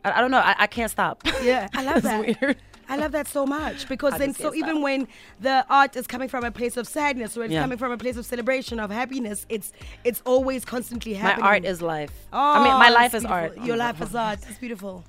I, 0.04 0.12
I 0.12 0.20
don't 0.20 0.30
know. 0.30 0.38
I, 0.38 0.54
I 0.60 0.66
can't 0.66 0.90
stop. 0.90 1.22
Yeah, 1.42 1.68
I 1.74 1.82
love 1.90 2.02
that. 2.02 2.20
weird. 2.40 2.56
I 2.88 2.96
love 2.96 3.12
that 3.12 3.28
so 3.28 3.46
much 3.46 3.88
because 3.88 4.14
I 4.14 4.18
then, 4.18 4.34
so 4.34 4.52
even 4.52 4.70
stop. 4.76 4.82
when 4.82 5.08
the 5.40 5.64
art 5.70 5.94
is 5.94 6.08
coming 6.08 6.28
from 6.28 6.42
a 6.42 6.50
place 6.50 6.76
of 6.76 6.88
sadness 6.88 7.36
or 7.36 7.44
it's 7.44 7.52
Yeah. 7.52 7.60
coming 7.60 7.78
from 7.78 7.92
a 7.92 7.96
place 7.96 8.16
of 8.16 8.26
celebration 8.26 8.80
of 8.80 8.90
happiness, 8.90 9.46
it's 9.48 9.72
it's 10.02 10.20
always 10.24 10.64
constantly 10.64 11.14
happening. 11.14 11.44
My 11.44 11.50
art 11.50 11.64
is 11.64 11.80
life. 11.82 12.12
Oh, 12.32 12.38
I 12.38 12.64
mean, 12.64 12.76
my 12.78 12.88
life 12.90 13.14
is 13.14 13.22
beautiful. 13.22 13.58
art. 13.58 13.66
Your 13.66 13.76
life 13.76 14.00
is 14.00 14.14
art. 14.14 14.40
It's 14.48 14.58
beautiful. 14.58 15.04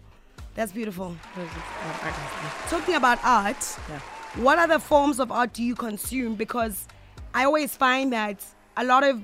That's 0.55 0.71
beautiful. 0.71 1.15
Talking 2.69 2.95
about 2.95 3.19
art, 3.23 3.57
Yeah. 3.89 3.99
what 4.43 4.59
other 4.59 4.79
forms 4.79 5.19
of 5.19 5.31
art 5.31 5.53
do 5.53 5.63
you 5.63 5.75
consume? 5.75 6.35
Because 6.35 6.87
I 7.33 7.45
always 7.45 7.75
find 7.75 8.11
that 8.13 8.43
a 8.77 8.83
lot 8.83 9.03
of 9.03 9.21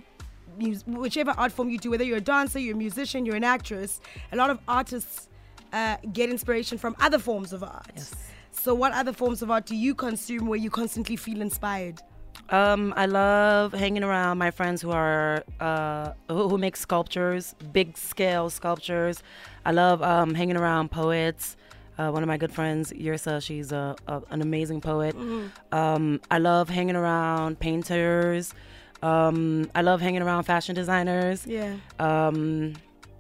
whichever 0.88 1.32
art 1.38 1.52
form 1.52 1.70
you 1.70 1.78
do, 1.78 1.92
whether 1.92 2.04
you're 2.04 2.18
a 2.18 2.22
dancer, 2.22 2.60
you're 2.60 2.76
a 2.76 2.78
musician, 2.78 3.26
you're 3.26 3.36
an 3.36 3.44
actress, 3.44 4.00
a 4.32 4.36
lot 4.36 4.50
of 4.50 4.60
artists 4.68 5.28
uh, 5.74 5.98
get 6.14 6.30
inspiration 6.30 6.78
from 6.78 6.96
other 7.00 7.20
forms 7.20 7.52
of 7.54 7.62
art. 7.64 7.92
Yes. 7.96 8.16
So, 8.52 8.74
what 8.74 8.94
other 8.94 9.14
forms 9.14 9.42
of 9.42 9.52
art 9.52 9.66
do 9.66 9.76
you 9.76 9.94
consume 9.94 10.48
where 10.48 10.58
you 10.58 10.70
constantly 10.70 11.16
feel 11.16 11.42
inspired? 11.42 12.00
Um, 12.50 12.94
I 12.96 13.06
love 13.08 13.74
hanging 13.74 14.04
around 14.04 14.38
my 14.38 14.52
friends 14.52 14.82
who 14.82 14.92
are 14.92 15.44
uh, 15.60 16.14
who, 16.30 16.48
who 16.48 16.58
make 16.58 16.78
sculptures, 16.78 17.54
big 17.74 17.98
scale 17.98 18.50
sculptures. 18.50 19.22
I 19.68 19.72
love 19.72 20.02
um, 20.02 20.34
hanging 20.34 20.58
around 20.58 20.90
poets. 20.92 21.58
Uh, 21.98 22.10
one 22.12 22.24
of 22.24 22.28
my 22.28 22.38
good 22.38 22.54
friends, 22.54 22.94
Yrsa, 22.94 23.42
she's 23.48 23.72
a, 23.72 23.96
a, 24.08 24.22
an 24.30 24.42
amazing 24.42 24.80
poet. 24.82 25.14
Um, 25.72 26.22
I 26.32 26.38
love 26.38 26.70
hanging 26.70 26.96
around 26.96 27.60
painters. 27.60 28.54
Um, 29.02 29.70
I 29.76 29.82
love 29.82 30.00
hanging 30.00 30.22
around 30.22 30.44
fashion 30.44 30.74
designers. 30.76 31.46
Yeah. 31.46 31.76
Um, 32.00 32.74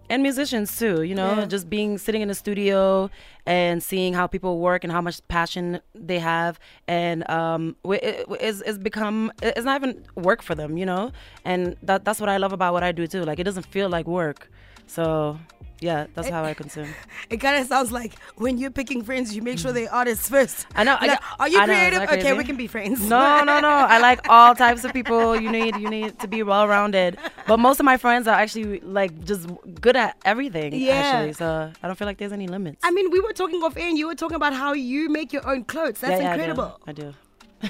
and 0.10 0.24
musicians 0.24 0.77
too, 0.80 1.01
you 1.04 1.16
know, 1.16 1.32
Yeah. 1.39 1.46
just 1.48 1.70
being 1.70 1.98
sitting 1.98 2.22
in 2.22 2.30
the 2.30 2.34
studio 2.36 3.10
and 3.46 3.84
seeing 3.84 4.13
how 4.13 4.25
people 4.25 4.60
work 4.60 4.86
and 4.86 4.94
how 4.94 5.01
much 5.01 5.18
passion 5.27 5.82
they 5.94 6.20
have, 6.20 6.60
and 6.88 7.30
um, 7.30 7.75
wi- 7.84 8.00
it, 8.10 8.25
it- 8.30 8.38
it's, 8.48 8.62
it's 8.62 8.77
become 8.77 9.32
it's 9.42 9.66
not 9.66 9.82
even 9.84 10.06
work 10.16 10.42
for 10.42 10.56
them, 10.56 10.77
you 10.77 10.86
know, 10.86 11.12
and 11.44 11.75
that 11.84 12.06
that's 12.06 12.22
what 12.22 12.30
I 12.30 12.38
love 12.38 12.54
about 12.54 12.72
what 12.74 12.84
I 12.84 12.92
do 12.94 13.06
too. 13.06 13.24
Like 13.25 13.39
it 13.39 13.44
doesn't 13.44 13.66
feel 13.66 13.89
like 13.89 14.08
work, 14.08 14.50
so 14.88 15.39
yeah, 15.79 16.08
that's 16.15 16.29
how 16.29 16.44
I 16.44 16.53
consume. 16.56 16.88
It 17.29 17.38
kind 17.38 17.62
of 17.62 17.67
sounds 17.67 17.91
like 17.91 18.13
when 18.38 18.58
you're 18.58 18.72
picking 18.72 19.03
friends, 19.03 19.36
you 19.36 19.41
make 19.44 19.60
sure 19.60 19.72
they're 19.74 19.94
artists 19.94 20.27
first. 20.29 20.65
I 20.75 20.84
know, 20.86 20.94
Like, 21.00 21.12
get- 21.12 21.22
are 21.39 21.50
you 21.50 21.60
I 21.60 21.65
know, 21.65 21.74
creative? 21.74 22.03
isn't 22.03 22.20
Okay, 22.20 22.34
we 22.34 22.44
can 22.46 22.56
be 22.56 22.67
friends. 22.67 23.01
No, 23.08 23.44
no, 23.44 23.60
no. 23.60 23.67
I 23.67 23.98
like 24.10 24.27
all 24.29 24.56
types 24.56 24.84
of 24.86 24.94
people. 24.94 25.36
You 25.39 25.51
need 25.51 25.75
you 25.75 25.89
need 25.89 26.17
to 26.20 26.27
be 26.27 26.41
well 26.41 26.67
rounded. 26.67 27.20
But 27.46 27.58
most 27.60 27.79
of 27.82 27.86
my 27.86 27.98
friends 27.98 28.27
are 28.27 28.34
actually 28.44 28.79
like 28.79 29.12
just 29.25 29.44
good 29.82 29.96
at 29.98 30.15
everything. 30.25 30.74
Yeah. 30.74 30.94
Actually, 30.96 31.34
so 31.34 31.72
I 31.84 31.88
don't 31.88 31.98
feel 31.98 32.08
like 32.08 32.17
there's 32.17 32.32
any 32.41 32.48
limits. 32.48 32.79
I 32.84 32.91
mean, 32.91 33.12
we 33.12 33.20
were 33.20 33.34
talking 33.34 33.62
off 33.62 33.75
air, 33.77 33.88
and 33.89 33.98
you 33.98 34.08
were 34.08 34.15
talking 34.15 34.36
about 34.41 34.53
how 34.53 34.72
you 34.74 35.10
make 35.10 35.32
your 35.34 35.46
own 35.48 35.63
clothes. 35.65 36.00
That's 36.00 36.12
Yeah, 36.22 36.27
yeah, 36.27 36.34
I 36.34 36.38
do. 36.38 36.41
incredible. 36.44 36.79
I 36.88 36.94
do. 36.94 37.13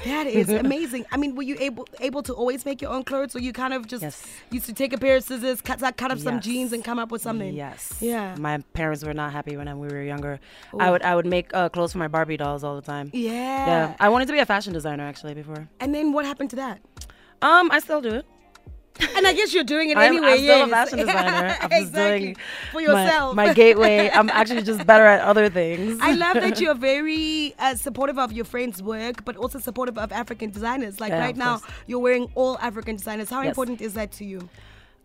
That 0.05 0.27
is 0.27 0.49
amazing. 0.49 1.05
I 1.11 1.17
mean, 1.17 1.35
were 1.35 1.43
you 1.43 1.55
able 1.59 1.87
able 1.99 2.21
to 2.23 2.33
always 2.33 2.65
make 2.65 2.81
your 2.81 2.91
own 2.91 3.03
clothes, 3.03 3.35
or 3.35 3.39
you 3.39 3.53
kind 3.53 3.73
of 3.73 3.87
just 3.87 4.03
Yes. 4.03 4.25
used 4.51 4.65
to 4.65 4.73
take 4.73 4.91
a 4.93 4.97
pair 4.97 5.15
of 5.17 5.23
scissors, 5.23 5.61
cut 5.61 5.79
cut 5.97 6.11
up 6.11 6.19
some 6.19 6.39
jeans, 6.41 6.73
and 6.73 6.83
come 6.83 6.99
up 6.99 7.09
with 7.11 7.21
something? 7.21 7.53
Yes. 7.53 7.97
Yeah. 8.01 8.35
My 8.37 8.57
parents 8.73 9.03
were 9.03 9.13
not 9.13 9.31
happy 9.31 9.55
when 9.55 9.67
we 9.79 9.87
were 9.87 10.01
younger. 10.03 10.39
I 10.79 10.91
would 10.91 11.01
I 11.03 11.15
would 11.15 11.25
make 11.25 11.53
uh, 11.53 11.69
clothes 11.69 11.93
for 11.93 11.99
my 11.99 12.07
Barbie 12.09 12.37
dolls 12.37 12.63
all 12.63 12.75
the 12.75 12.81
time. 12.81 13.11
Yeah. 13.13 13.31
Yeah. 13.31 13.95
I 13.99 14.09
wanted 14.09 14.25
to 14.27 14.33
be 14.33 14.39
a 14.39 14.45
fashion 14.45 14.73
designer 14.73 15.03
actually 15.05 15.33
before. 15.33 15.67
And 15.79 15.95
then 15.95 16.11
what 16.11 16.25
happened 16.25 16.49
to 16.51 16.55
that? 16.57 16.79
Um, 17.41 17.69
I 17.71 17.79
still 17.79 18.01
do 18.01 18.09
it. 18.09 18.25
And 19.15 19.27
I 19.27 19.33
guess 19.33 19.53
you're 19.53 19.63
doing 19.63 19.89
it 19.89 19.97
I'm, 19.97 20.13
anyway. 20.13 20.31
I'm 20.31 20.37
still 20.37 20.57
yes. 20.57 20.67
a 20.67 20.71
fashion 20.71 20.97
designer. 21.05 21.57
I'm 21.61 21.69
just 21.69 21.81
exactly. 21.81 22.19
doing 22.19 22.35
for 22.71 22.81
yourself. 22.81 23.35
My, 23.35 23.53
gateway. 23.53 24.09
I'm 24.13 24.29
actually 24.29 24.63
just 24.63 24.85
better 24.85 25.05
at 25.05 25.21
other 25.21 25.49
things. 25.49 25.99
I 26.01 26.13
love 26.13 26.35
that 26.35 26.59
you're 26.61 26.75
very 26.75 27.55
uh, 27.59 27.75
supportive 27.75 28.17
of 28.19 28.31
your 28.31 28.45
friends' 28.45 28.81
work, 28.81 29.25
but 29.25 29.35
also 29.37 29.59
supportive 29.59 29.97
of 29.97 30.11
African 30.11 30.49
designers. 30.51 30.99
Like 30.99 31.11
Yeah, 31.11 31.19
right 31.19 31.35
now, 31.37 31.57
course. 31.57 31.71
you're 31.87 31.99
wearing 31.99 32.29
all 32.35 32.57
African 32.59 32.95
designers. 32.95 33.29
How 33.29 33.41
Yes. 33.41 33.49
important 33.49 33.81
is 33.81 33.93
that 33.93 34.11
to 34.13 34.25
you? 34.25 34.49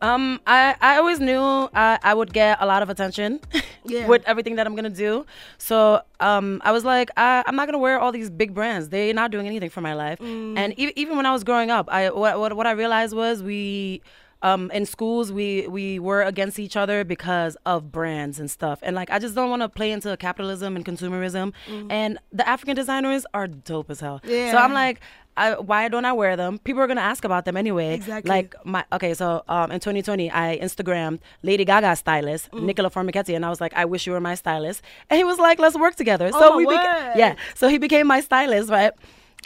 Um, 0.03 0.41
I, 0.47 0.75
I 0.81 0.99
always 0.99 1.21
knew 1.21 1.41
I, 1.41 1.99
I 2.03 2.13
would 2.13 2.33
get 2.33 2.59
a 2.61 2.67
lot 2.67 2.83
of 2.83 2.91
attention 2.91 3.41
Yeah. 3.85 4.07
with 4.07 4.23
everything 4.27 4.57
that 4.57 4.67
I'm 4.67 4.75
gonna 4.77 4.91
do. 4.91 5.25
So 5.59 6.03
um, 6.21 6.61
I 6.65 6.73
was 6.73 6.85
like, 6.85 7.11
I, 7.17 7.43
I'm 7.47 7.57
not 7.57 7.67
gonna 7.69 7.79
wear 7.79 7.99
all 8.01 8.13
these 8.13 8.29
big 8.31 8.53
brands. 8.53 8.89
They're 8.91 9.15
not 9.15 9.31
doing 9.31 9.47
anything 9.47 9.71
for 9.71 9.81
my 9.81 9.95
life. 9.95 10.19
Mm. 10.19 10.59
And 10.59 10.79
e- 10.79 10.93
even 10.97 11.17
when 11.17 11.25
I 11.27 11.33
was 11.33 11.45
growing 11.45 11.71
up, 11.71 11.89
I 11.91 12.11
what, 12.11 12.39
what, 12.39 12.57
what 12.57 12.67
I 12.67 12.73
realized 12.73 13.15
was 13.17 13.43
we. 13.43 14.03
Um, 14.45 14.73
in 14.73 14.87
schools, 14.87 15.31
we 15.33 15.69
we 15.69 16.01
were 16.01 16.23
against 16.23 16.59
each 16.59 16.77
other 16.77 17.05
because 17.05 17.57
of 17.65 17.93
brands 17.93 18.41
and 18.41 18.51
stuff, 18.51 18.81
and 18.83 18.97
like 18.97 19.09
I 19.09 19.21
just 19.21 19.37
don't 19.37 19.49
want 19.51 19.63
to 19.63 19.69
play 19.69 19.93
into 19.93 20.17
capitalism 20.17 20.75
and 20.75 20.85
consumerism. 20.85 21.53
And 21.91 22.19
the 22.33 22.45
African 22.49 22.75
designers 22.75 23.25
are 23.35 23.47
dope 23.47 23.89
as 23.89 24.01
hell. 24.01 24.21
So 24.25 24.29
Mm. 24.33 24.55
I'm 24.57 24.73
like, 24.73 24.99
I, 25.37 25.55
why 25.55 25.89
don't 25.89 26.05
I 26.05 26.13
wear 26.13 26.37
them? 26.37 26.59
People 26.59 26.83
are 26.83 26.87
gonna 26.87 27.01
ask 27.01 27.25
about 27.25 27.45
them 27.47 27.57
anyway. 27.57 27.95
Exactly. 27.95 28.29
Like 28.29 28.55
my 28.65 28.85
okay, 28.93 29.15
so 29.15 29.43
um, 29.49 29.71
in 29.73 29.81
2020, 29.81 30.31
I 30.31 30.59
Instagrammed 30.61 31.21
Lady 31.43 31.65
Gaga 31.65 31.97
stylist 31.97 32.51
Mm. 32.51 32.65
Nicola 32.65 32.91
Formichetti, 32.91 33.35
and 33.35 33.45
I 33.45 33.49
was 33.51 33.61
like, 33.61 33.73
I 33.75 33.85
wish 33.87 34.07
you 34.07 34.13
were 34.13 34.21
my 34.21 34.35
stylist, 34.35 34.83
and 35.09 35.17
he 35.19 35.25
was 35.25 35.39
like, 35.39 35.59
let's 35.59 35.77
work 35.77 35.95
together. 35.97 36.31
So 36.33 36.39
Oh, 36.41 36.51
my 36.51 36.57
we 36.57 36.67
word. 36.67 36.77
beca- 36.77 37.17
yeah, 37.17 37.35
so 37.55 37.69
he 37.69 37.79
became 37.79 38.07
my 38.07 38.21
stylist, 38.21 38.69
right? 38.71 38.93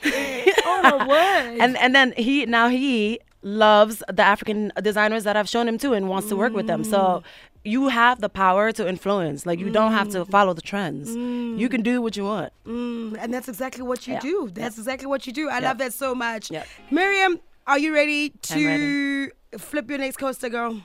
oh 0.05 0.81
my 0.83 1.07
word! 1.13 1.59
And 1.61 1.77
and 1.77 1.95
then 1.95 2.13
he 2.17 2.47
now 2.47 2.69
he 2.69 3.21
loves 3.43 4.03
the 4.13 4.23
African 4.23 4.73
designers 4.83 5.23
that 5.25 5.37
I've 5.37 5.49
shown 5.49 5.69
him 5.69 5.79
to 5.79 5.93
and 5.93 6.09
wants 6.09 6.29
to 6.31 6.37
work 6.37 6.53
with 6.53 6.67
them. 6.67 6.83
Mm. 6.83 6.91
So 6.91 7.23
you 7.67 7.89
have 7.89 8.21
the 8.21 8.29
power 8.29 8.73
to 8.73 8.89
influence. 8.89 9.45
Like 9.45 9.59
you 9.59 9.71
don't 9.71 9.93
have 9.93 10.09
to 10.11 10.25
follow 10.25 10.53
the 10.55 10.63
trends. 10.63 11.15
You 11.63 11.69
can 11.69 11.83
do 11.83 12.01
what 12.01 12.17
you 12.17 12.25
want. 12.25 12.53
Mm, 12.67 13.17
and 13.21 13.35
that's 13.35 13.49
exactly 13.49 13.83
what 13.83 14.07
you 14.07 14.15
Yeah. 14.15 14.21
do. 14.21 14.51
That's 14.53 14.79
exactly 14.79 15.07
what 15.07 15.27
you 15.27 15.33
do. 15.33 15.49
I 15.49 15.59
Yeah. 15.61 15.69
love 15.69 15.79
that 15.79 15.93
so 15.93 16.15
much. 16.15 16.51
Yeah. 16.51 16.65
Marieme, 16.91 17.41
are 17.67 17.79
you 17.79 17.93
ready 17.95 18.31
to 18.55 19.31
flip 19.59 19.89
your 19.91 19.99
next 19.99 20.17
coaster, 20.19 20.49
girl? 20.49 20.83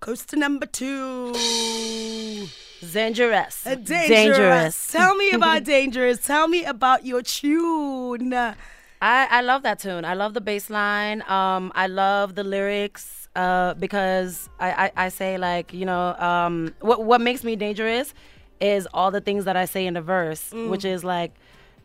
Coaster 0.00 0.36
number 0.36 0.66
two. 0.66 1.32
Dangerous. 2.92 3.66
Uh, 3.66 3.74
dangerous. 3.74 4.86
Tell 4.88 5.16
me 5.16 5.30
about 5.32 5.64
dangerous. 5.76 6.18
Tell 6.24 6.46
me 6.46 6.64
about 6.64 7.04
your 7.04 7.22
tune. 7.22 8.32
I, 9.02 9.26
I 9.30 9.40
love 9.42 9.62
that 9.62 9.78
tune. 9.78 10.04
I 10.04 10.14
love 10.14 10.34
the 10.34 10.40
bass 10.40 10.70
line. 10.70 11.22
Um, 11.28 11.70
I 11.74 11.86
love 11.86 12.34
the 12.34 12.44
lyrics 12.44 13.28
uh, 13.36 13.74
because 13.74 14.48
I, 14.58 14.86
I, 14.86 15.06
I 15.06 15.08
say 15.10 15.36
like 15.38 15.72
you 15.74 15.84
know 15.84 16.14
um, 16.16 16.74
what 16.80 17.04
what 17.04 17.20
makes 17.20 17.44
me 17.44 17.56
dangerous 17.56 18.14
is 18.60 18.88
all 18.94 19.10
the 19.10 19.20
things 19.20 19.44
that 19.44 19.56
I 19.56 19.66
say 19.66 19.86
in 19.86 19.94
the 19.94 20.00
verse, 20.02 20.50
which 20.52 20.84
is 20.84 21.04
like 21.04 21.32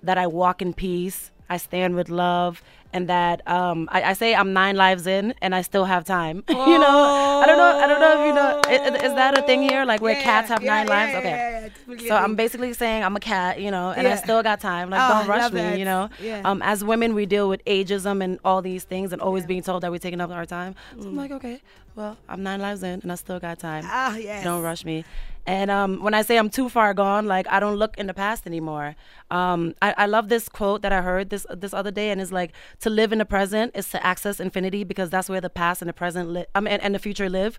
that 0.03 0.17
I 0.17 0.27
walk 0.27 0.61
in 0.61 0.73
peace, 0.73 1.31
I 1.49 1.57
stand 1.57 1.95
with 1.95 2.09
love, 2.09 2.63
and 2.93 3.07
that 3.09 3.47
um, 3.47 3.87
I, 3.91 4.03
I 4.03 4.13
say 4.13 4.35
I'm 4.35 4.53
nine 4.53 4.75
lives 4.75 5.07
in 5.07 5.33
and 5.41 5.55
I 5.55 5.61
still 5.61 5.85
have 5.85 6.03
time. 6.05 6.43
you 6.49 6.55
know, 6.55 7.39
I 7.41 7.45
don't 7.45 7.57
know. 7.57 7.77
I 7.83 7.87
don't 7.87 7.99
know 7.99 8.21
if 8.21 8.27
you 8.27 8.33
know. 8.33 8.95
Is, 8.95 9.03
is 9.03 9.15
that 9.15 9.37
a 9.37 9.41
thing 9.43 9.61
here? 9.63 9.85
Like 9.85 10.01
where 10.01 10.15
Yeah, 10.15 10.23
cats 10.23 10.49
have 10.49 10.61
yeah, 10.63 10.73
nine 10.73 10.87
yeah, 10.87 10.93
lives? 10.93 11.15
okay. 11.15 11.29
yeah, 11.29 11.49
yeah, 11.61 11.67
definitely 11.69 12.07
So 12.07 12.15
I'm 12.15 12.35
basically 12.35 12.73
saying 12.73 13.03
I'm 13.03 13.15
a 13.15 13.19
cat, 13.19 13.59
you 13.59 13.71
know, 13.71 13.91
and. 13.91 14.07
I 14.11 14.15
still 14.15 14.43
got 14.43 14.59
time. 14.59 14.89
Like 14.89 14.99
Oh, 15.01 15.19
don't 15.19 15.27
rush 15.27 15.51
me, 15.53 15.79
you 15.79 15.85
know. 15.85 16.09
Yeah. 16.21 16.41
Um, 16.43 16.61
as 16.61 16.83
women, 16.83 17.13
we 17.15 17.25
deal 17.25 17.47
with 17.47 17.63
ageism 17.65 18.21
and 18.21 18.39
all 18.43 18.61
these 18.61 18.83
things, 18.83 19.13
and 19.13 19.21
always 19.21 19.45
being 19.45 19.63
told 19.63 19.83
that 19.83 19.91
we're 19.91 19.99
taking 19.99 20.19
up 20.21 20.29
our 20.31 20.45
time. 20.45 20.75
So 20.99 21.07
I'm 21.07 21.15
like, 21.15 21.31
okay, 21.31 21.61
well, 21.95 22.17
I'm 22.27 22.43
nine 22.43 22.59
lives 22.59 22.83
in, 22.83 22.99
and 23.01 23.11
I 23.11 23.15
still 23.15 23.39
got 23.39 23.57
time. 23.59 23.85
Mm. 23.85 23.89
Ah, 23.89 24.15
yes. 24.17 24.43
Don't 24.43 24.61
rush 24.61 24.83
me. 24.83 25.05
And 25.47 25.71
um, 25.71 26.03
when 26.03 26.13
I 26.13 26.21
say 26.21 26.37
I'm 26.37 26.49
too 26.49 26.69
far 26.69 26.93
gone, 26.93 27.25
like 27.25 27.47
I 27.49 27.59
don't 27.59 27.75
look 27.77 27.97
in 27.97 28.05
the 28.07 28.13
past 28.13 28.45
anymore. 28.45 28.95
Um, 29.31 29.73
I, 29.81 29.93
I 29.97 30.05
love 30.05 30.29
this 30.29 30.49
quote 30.49 30.81
that 30.83 30.91
I 30.91 31.01
heard 31.01 31.29
this 31.29 31.45
this 31.63 31.73
other 31.73 31.91
day, 31.91 32.09
and 32.11 32.19
it's 32.21 32.31
like 32.31 32.51
to 32.81 32.89
live 32.89 33.11
in 33.13 33.19
the 33.19 33.25
present 33.25 33.71
is 33.75 33.89
to 33.91 34.05
access 34.05 34.39
infinity 34.39 34.83
because 34.83 35.09
that's 35.09 35.29
where 35.29 35.41
the 35.41 35.49
past 35.49 35.81
and 35.81 35.89
the 35.89 35.93
present 35.93 36.29
li- 36.29 36.45
um, 36.53 36.67
and, 36.67 36.81
and 36.83 36.93
the 36.93 36.99
future 36.99 37.29
live. 37.29 37.57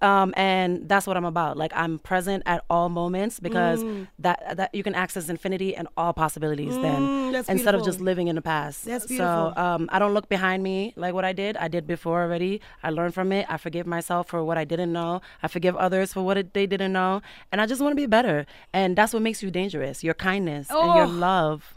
Um, 0.00 0.32
and 0.36 0.88
that's 0.88 1.06
what 1.06 1.16
I'm 1.16 1.24
about. 1.24 1.56
Like 1.56 1.72
I'm 1.74 1.98
present 1.98 2.42
at 2.46 2.64
all 2.70 2.88
moments 2.88 3.40
because 3.40 3.82
Mm. 3.84 4.06
that 4.20 4.56
that 4.56 4.74
you 4.74 4.82
can 4.82 4.94
access 4.94 5.28
infinity 5.28 5.74
and 5.74 5.88
all 5.96 6.12
possibilities 6.12 6.78
then 6.78 7.02
Mm, 7.02 7.32
that's 7.32 7.48
instead 7.48 7.74
of 7.74 7.82
just 7.84 8.00
living 8.00 8.28
in 8.28 8.36
the 8.36 8.42
past. 8.42 8.84
That's 8.84 9.06
beautiful. 9.06 9.52
So 9.56 9.60
um, 9.60 9.88
I 9.92 9.98
don't 9.98 10.14
look 10.14 10.28
behind 10.28 10.62
me 10.62 10.92
like 10.96 11.12
what 11.14 11.24
I 11.24 11.32
did. 11.32 11.56
I 11.56 11.68
did 11.68 11.86
before 11.86 12.22
already. 12.22 12.60
I 12.82 12.90
learned 12.90 13.14
from 13.14 13.32
it. 13.32 13.44
I 13.48 13.56
forgive 13.56 13.86
myself 13.86 14.28
for 14.28 14.44
what 14.44 14.56
I 14.56 14.64
didn't 14.64 14.92
know. 14.92 15.20
I 15.42 15.48
forgive 15.48 15.74
others 15.76 16.12
for 16.12 16.22
what 16.22 16.36
it, 16.36 16.54
they 16.54 16.66
didn't 16.66 16.92
know. 16.92 17.22
And 17.50 17.60
I 17.60 17.66
just 17.66 17.80
want 17.82 17.92
to 17.92 17.96
be 17.96 18.06
better. 18.06 18.46
And 18.72 18.96
that's 18.96 19.12
what 19.12 19.22
makes 19.22 19.42
you 19.42 19.50
dangerous. 19.50 20.04
Your 20.04 20.14
kindness 20.14 20.70
and 20.70 20.78
Oh. 20.78 21.01
Your 21.02 21.08
love. 21.20 21.74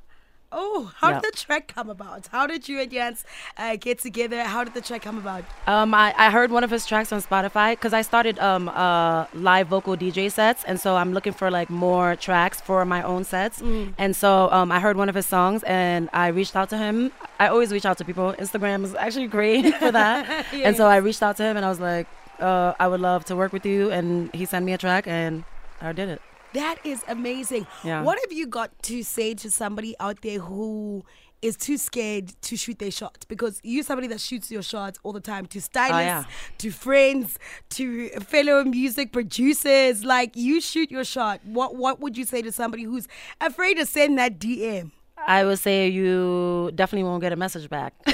Oh, 0.58 0.92
how 1.02 1.10
Yeah. 1.10 1.20
did 1.20 1.34
the 1.34 1.38
track 1.38 1.74
come 1.76 1.90
about? 1.90 2.28
How 2.32 2.48
did 2.48 2.70
you 2.70 2.80
and 2.80 2.90
Jens 2.90 3.26
uh, 3.58 3.76
get 3.76 4.00
together? 4.00 4.42
How 4.44 4.64
did 4.64 4.74
the 4.74 4.80
track 4.80 5.02
come 5.02 5.18
about? 5.18 5.44
Um, 5.68 5.94
I, 5.94 6.14
I 6.18 6.30
heard 6.30 6.50
one 6.50 6.64
of 6.64 6.70
his 6.72 6.86
tracks 6.86 7.12
on 7.12 7.22
Spotify 7.22 7.74
because 7.74 7.92
I 7.94 8.02
started 8.04 8.40
um, 8.40 8.70
uh, 8.70 9.26
live 9.34 9.68
vocal 9.68 9.98
DJ 9.98 10.32
sets, 10.32 10.64
and 10.64 10.80
so 10.80 10.96
I'm 10.96 11.12
looking 11.14 11.34
for 11.34 11.52
like 11.52 11.70
more 11.70 12.16
tracks 12.16 12.62
for 12.62 12.86
my 12.86 13.02
own 13.04 13.26
sets. 13.26 13.62
And 13.98 14.16
so 14.16 14.50
um, 14.52 14.72
I 14.72 14.80
heard 14.80 14.96
one 14.96 15.10
of 15.10 15.16
his 15.16 15.26
songs, 15.26 15.62
and 15.64 16.10
I 16.14 16.28
reached 16.28 16.56
out 16.56 16.70
to 16.70 16.78
him. 16.78 17.12
I 17.38 17.48
always 17.48 17.74
reach 17.74 17.86
out 17.86 17.98
to 17.98 18.06
people. 18.06 18.34
Instagram 18.40 18.86
is 18.86 18.96
actually 18.96 19.28
great 19.28 19.76
for 19.84 19.92
that. 19.92 20.46
And 20.54 20.78
so 20.78 20.86
I 20.88 20.98
reached 20.98 21.24
out 21.24 21.36
to 21.38 21.44
him, 21.44 21.58
and 21.58 21.66
I 21.66 21.70
was 21.70 21.82
like, 21.82 22.08
uh, 22.40 22.74
I 22.80 22.88
would 22.88 23.02
love 23.02 23.26
to 23.26 23.36
work 23.36 23.52
with 23.52 23.66
you. 23.66 23.92
And 23.92 24.34
he 24.34 24.46
sent 24.46 24.64
me 24.66 24.72
a 24.72 24.78
track, 24.78 25.06
and 25.06 25.44
I 25.82 25.92
did 25.92 26.08
it. 26.08 26.22
That 26.56 26.78
is 26.84 27.04
amazing. 27.08 27.68
Yeah. 27.84 28.02
What 28.02 28.18
have 28.24 28.32
you 28.32 28.48
got 28.48 28.72
to 28.84 29.04
say 29.04 29.34
to 29.36 29.52
somebody 29.52 29.96
out 30.00 30.22
there 30.22 30.40
who 30.40 31.04
is 31.42 31.56
too 31.58 31.78
scared 31.78 32.30
to 32.42 32.58
shoot 32.58 32.80
their 32.80 32.90
shot? 32.92 33.26
Because 33.28 33.60
you're 33.64 33.84
somebody 33.84 34.08
that 34.08 34.20
shoots 34.22 34.50
your 34.50 34.64
shots 34.64 34.98
all 35.04 35.12
the 35.14 35.20
time 35.20 35.46
to 35.48 35.62
stylists, 35.62 35.94
Oh, 35.96 36.00
yeah. 36.00 36.24
to 36.60 36.72
friends, 36.72 37.38
to 37.72 38.10
fellow 38.22 38.64
music 38.64 39.12
producers. 39.12 40.04
Like 40.04 40.36
you 40.36 40.60
shoot 40.62 40.90
your 40.90 41.04
shot. 41.04 41.42
What 41.46 41.76
what 41.76 42.00
would 42.00 42.18
you 42.18 42.26
say 42.26 42.42
to 42.42 42.52
somebody 42.52 42.84
who's 42.84 43.08
afraid 43.42 43.76
to 43.76 43.86
send 43.86 44.18
that 44.18 44.40
DM? 44.40 44.92
I 45.28 45.44
would 45.46 45.60
say 45.60 45.88
you 45.88 46.72
definitely 46.76 47.04
won't 47.06 47.22
get 47.22 47.32
a 47.34 47.36
message 47.36 47.70
back. 47.70 47.94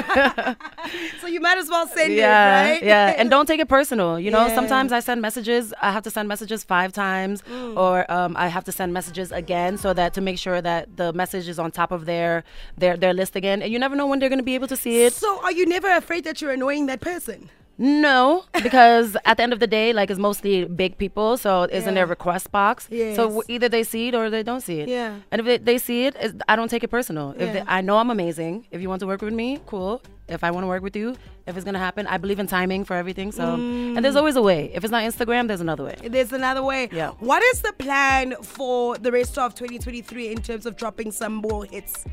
so 1.20 1.26
you 1.26 1.40
might 1.40 1.58
as 1.58 1.68
well 1.68 1.86
send 1.86 2.14
yeah, 2.14 2.66
it, 2.66 2.70
right? 2.72 2.82
yeah, 2.82 3.14
and 3.18 3.30
don't 3.30 3.46
take 3.46 3.60
it 3.60 3.68
personal. 3.68 4.18
You 4.18 4.30
know, 4.30 4.46
Yeah. 4.46 4.54
sometimes 4.54 4.92
I 4.92 5.00
send 5.00 5.20
messages. 5.22 5.72
I 5.82 5.90
have 5.92 6.02
to 6.04 6.10
send 6.10 6.28
messages 6.28 6.64
five 6.64 6.92
times, 6.92 7.42
Mm. 7.42 7.76
or 7.76 8.10
um, 8.10 8.36
I 8.36 8.48
have 8.48 8.64
to 8.64 8.72
send 8.72 8.92
messages 8.92 9.32
again, 9.32 9.76
so 9.78 9.92
that 9.94 10.14
to 10.14 10.20
make 10.20 10.38
sure 10.38 10.60
that 10.62 10.96
the 10.96 11.12
message 11.12 11.48
is 11.48 11.58
on 11.58 11.70
top 11.70 11.90
of 11.92 12.06
their 12.06 12.44
their 12.78 12.96
their 12.96 13.12
list 13.14 13.36
again. 13.36 13.62
And 13.62 13.72
you 13.72 13.78
never 13.78 13.96
know 13.96 14.06
when 14.06 14.18
they're 14.18 14.28
going 14.28 14.38
to 14.38 14.44
be 14.44 14.54
able 14.54 14.68
to 14.68 14.76
see 14.76 15.02
it. 15.04 15.12
So 15.12 15.40
are 15.42 15.52
you 15.52 15.66
never 15.66 15.88
afraid 15.90 16.24
that 16.24 16.40
you're 16.40 16.52
annoying 16.52 16.86
that 16.86 17.00
person? 17.00 17.50
No, 17.82 18.44
because 18.62 19.16
at 19.24 19.38
the 19.38 19.42
end 19.42 19.54
of 19.54 19.58
the 19.58 19.66
day, 19.66 19.94
like 19.94 20.10
it's 20.10 20.20
mostly 20.20 20.66
big 20.66 20.98
people, 20.98 21.38
so 21.38 21.62
it's 21.62 21.86
in 21.86 21.94
their 21.94 22.06
request 22.06 22.52
box. 22.52 22.86
So 22.90 23.22
w- 23.28 23.42
either 23.48 23.70
they 23.70 23.84
see 23.84 24.08
it 24.08 24.14
or 24.14 24.28
they 24.28 24.42
don't 24.42 24.60
see 24.60 24.80
it. 24.80 24.88
Yeah. 24.90 25.16
And 25.30 25.40
if 25.40 25.46
they, 25.46 25.56
they 25.56 25.78
see 25.78 26.04
it, 26.04 26.14
I 26.46 26.56
don't 26.56 26.68
take 26.68 26.84
it 26.84 26.88
personal. 26.88 27.30
If 27.38 27.40
Yeah. 27.40 27.52
they, 27.54 27.62
I 27.66 27.80
know 27.80 27.96
I'm 27.96 28.10
amazing. 28.10 28.66
If 28.70 28.82
you 28.82 28.90
want 28.90 29.00
to 29.00 29.06
work 29.06 29.22
with 29.22 29.32
me, 29.32 29.60
cool. 29.66 30.02
If 30.28 30.44
I 30.44 30.50
want 30.50 30.64
to 30.64 30.68
work 30.68 30.82
with 30.82 30.94
you, 30.94 31.16
if 31.46 31.56
it's 31.56 31.64
gonna 31.64 31.78
happen, 31.78 32.06
I 32.06 32.18
believe 32.18 32.38
in 32.38 32.46
timing 32.46 32.84
for 32.84 32.94
everything. 32.96 33.32
So, 33.32 33.54
and 33.54 33.96
Mm. 33.96 34.02
there's 34.02 34.14
always 34.14 34.36
a 34.36 34.42
way. 34.42 34.70
If 34.74 34.84
it's 34.84 34.92
not 34.92 35.02
Instagram, 35.02 35.48
there's 35.48 35.62
another 35.62 35.84
way. 35.84 35.96
There's 36.04 36.32
another 36.32 36.62
way. 36.62 36.90
Yeah. 36.92 37.12
What 37.18 37.42
is 37.42 37.62
the 37.62 37.72
plan 37.72 38.34
for 38.42 38.98
the 38.98 39.10
rest 39.10 39.38
of 39.38 39.54
2023 39.54 40.28
in 40.32 40.42
terms 40.42 40.66
of 40.66 40.76
dropping 40.76 41.12
some 41.12 41.32
more 41.34 41.64
hits? 41.64 42.04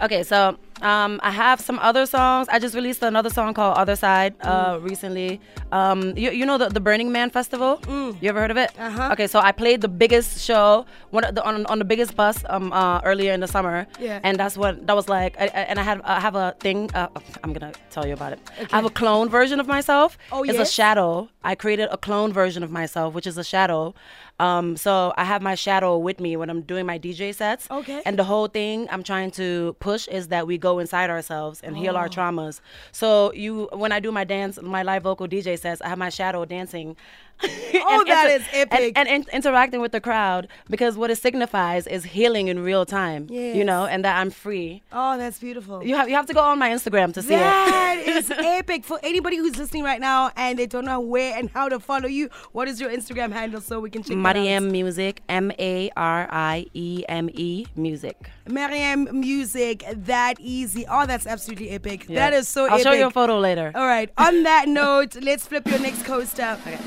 Okay, 0.00 0.22
so 0.22 0.56
um, 0.80 1.18
I 1.24 1.30
have 1.32 1.60
some 1.60 1.78
other 1.80 2.06
songs. 2.06 2.46
I 2.48 2.60
just 2.60 2.74
released 2.76 3.02
another 3.02 3.30
song 3.30 3.52
called 3.52 3.76
Other 3.76 3.96
Side 3.96 4.34
uh, 4.42 4.76
Mm. 4.76 4.84
recently. 4.88 5.40
Um, 5.72 6.16
you, 6.16 6.30
you 6.30 6.46
know 6.46 6.56
the, 6.56 6.68
the 6.68 6.78
Burning 6.78 7.10
Man 7.10 7.30
Festival? 7.30 7.80
You 7.88 8.28
ever 8.30 8.38
heard 8.40 8.52
of 8.52 8.56
it? 8.56 8.70
Mm. 8.78 8.86
Uh-huh. 8.86 9.08
Okay, 9.14 9.26
so 9.26 9.40
I 9.40 9.50
played 9.50 9.80
the 9.80 9.88
biggest 9.88 10.40
show 10.40 10.86
one 11.10 11.24
the, 11.34 11.42
on, 11.44 11.66
on 11.66 11.80
the 11.80 11.84
biggest 11.84 12.14
bus 12.14 12.44
um, 12.48 12.72
uh, 12.72 13.00
earlier 13.04 13.32
in 13.32 13.40
the 13.40 13.48
summer. 13.48 13.88
Yeah. 13.98 14.20
And 14.22 14.38
that's 14.38 14.56
what, 14.56 14.86
that 14.86 14.94
was 14.94 15.08
like, 15.08 15.36
I, 15.40 15.44
I- 15.46 15.66
and 15.70 15.80
I 15.80 15.82
had 15.82 16.00
I 16.02 16.20
have 16.20 16.36
a 16.36 16.54
thing, 16.60 16.90
uh, 16.94 17.08
I'm 17.42 17.52
going 17.52 17.72
to 17.72 17.78
tell 17.90 18.06
you 18.06 18.12
about 18.14 18.32
it. 18.34 18.38
I 18.72 18.76
have 18.76 18.84
a 18.84 18.90
clone 18.90 19.28
version 19.28 19.58
of 19.58 19.66
myself. 19.66 20.16
Oh, 20.30 20.44
It's 20.44 20.58
yes? 20.58 20.68
a 20.68 20.72
shadow. 20.72 21.28
I 21.42 21.56
created 21.56 21.88
a 21.90 21.96
clone 21.96 22.32
version 22.32 22.62
of 22.62 22.70
myself, 22.70 23.14
which 23.14 23.26
is 23.26 23.36
a 23.36 23.44
shadow. 23.44 23.94
Um, 24.40 24.76
so 24.76 25.12
I 25.16 25.24
have 25.24 25.42
my 25.42 25.54
shadow 25.56 25.98
with 25.98 26.20
me 26.20 26.36
when 26.36 26.48
I'm 26.50 26.62
doing 26.62 26.86
my 26.86 26.98
DJ 26.98 27.34
sets. 27.34 27.68
Okay. 27.70 28.02
And 28.06 28.18
the 28.18 28.24
whole 28.24 28.46
thing 28.46 28.86
I'm 28.90 29.02
trying 29.02 29.30
to 29.32 29.74
push 29.80 30.06
is 30.08 30.28
that 30.28 30.46
we 30.46 30.58
go 30.58 30.78
inside 30.78 31.10
ourselves 31.10 31.60
and 31.60 31.76
heal 31.76 31.94
Oh. 31.94 31.98
our 32.00 32.08
traumas. 32.08 32.60
So 32.92 33.32
you, 33.32 33.68
when 33.72 33.90
I 33.92 33.98
do 34.00 34.12
my 34.12 34.24
dance, 34.24 34.60
my 34.62 34.82
live 34.84 35.02
vocal 35.02 35.26
DJ 35.26 35.58
sets, 35.58 35.80
I 35.82 35.88
have 35.88 35.98
my 35.98 36.08
shadow 36.10 36.44
dancing. 36.44 36.96
Oh, 37.90 38.04
that 38.06 38.30
is 38.30 38.42
and- 38.52 38.68
epic. 38.72 38.92
And, 38.96 39.08
in- 39.08 39.26
interacting 39.32 39.80
with 39.80 39.92
the 39.92 40.00
crowd 40.00 40.48
because 40.68 40.96
what 40.96 41.10
it 41.10 41.16
signifies 41.18 41.86
is 41.86 42.04
healing 42.04 42.48
in 42.48 42.58
real 42.60 42.84
time. 42.84 43.28
You 43.30 43.64
know, 43.64 43.86
and 43.86 44.04
that 44.04 44.18
I'm 44.20 44.30
free. 44.30 44.82
Oh, 44.92 45.16
that's 45.16 45.38
beautiful. 45.38 45.84
You 45.84 45.94
have 45.96 46.08
you 46.08 46.14
have 46.14 46.26
to 46.26 46.34
go 46.34 46.40
on 46.40 46.58
my 46.58 46.70
Instagram 46.70 47.12
to 47.14 47.22
see 47.22 47.30
That 47.30 47.96
it. 47.98 48.08
is 48.16 48.30
epic. 48.30 48.84
For 48.84 48.98
anybody 49.02 49.36
who's 49.36 49.56
listening 49.56 49.84
right 49.84 50.00
now 50.00 50.30
and 50.36 50.58
they 50.58 50.66
don't 50.66 50.84
know 50.84 51.00
where 51.00 51.36
and 51.38 51.50
how 51.50 51.68
to 51.68 51.78
follow 51.78 52.06
you, 52.08 52.28
what 52.52 52.68
is 52.68 52.80
your 52.80 52.90
Instagram 52.90 53.32
handle 53.32 53.60
so 53.60 53.80
we 53.80 53.90
can 53.90 54.02
check 54.02 54.16
that 54.16 54.26
out? 54.26 54.36
Marieme 54.36 54.70
Music, 54.70 55.22
M 55.28 55.52
A 55.58 55.90
R 55.96 56.28
I 56.30 56.66
E 56.74 57.04
M 57.08 57.30
E 57.32 57.66
Music. 57.76 58.16
Marieme 58.48 59.12
Music, 59.12 59.84
that 59.94 60.34
easy. 60.40 60.84
Oh, 60.88 61.06
that's 61.06 61.26
absolutely 61.26 61.70
epic. 61.70 62.06
Yeah. 62.08 62.16
That 62.30 62.32
is 62.38 62.48
so 62.48 62.64
I'll 62.64 62.72
epic. 62.72 62.82
show 62.82 62.92
you 62.92 63.06
a 63.06 63.10
photo 63.10 63.38
later. 63.38 63.72
All 63.74 63.86
right. 63.86 64.10
On 64.18 64.42
that 64.44 64.68
note, 64.82 65.16
let's 65.22 65.46
flip 65.46 65.66
your 65.66 65.78
next 65.78 66.04
coaster. 66.04 66.58
Okay. 66.60 66.78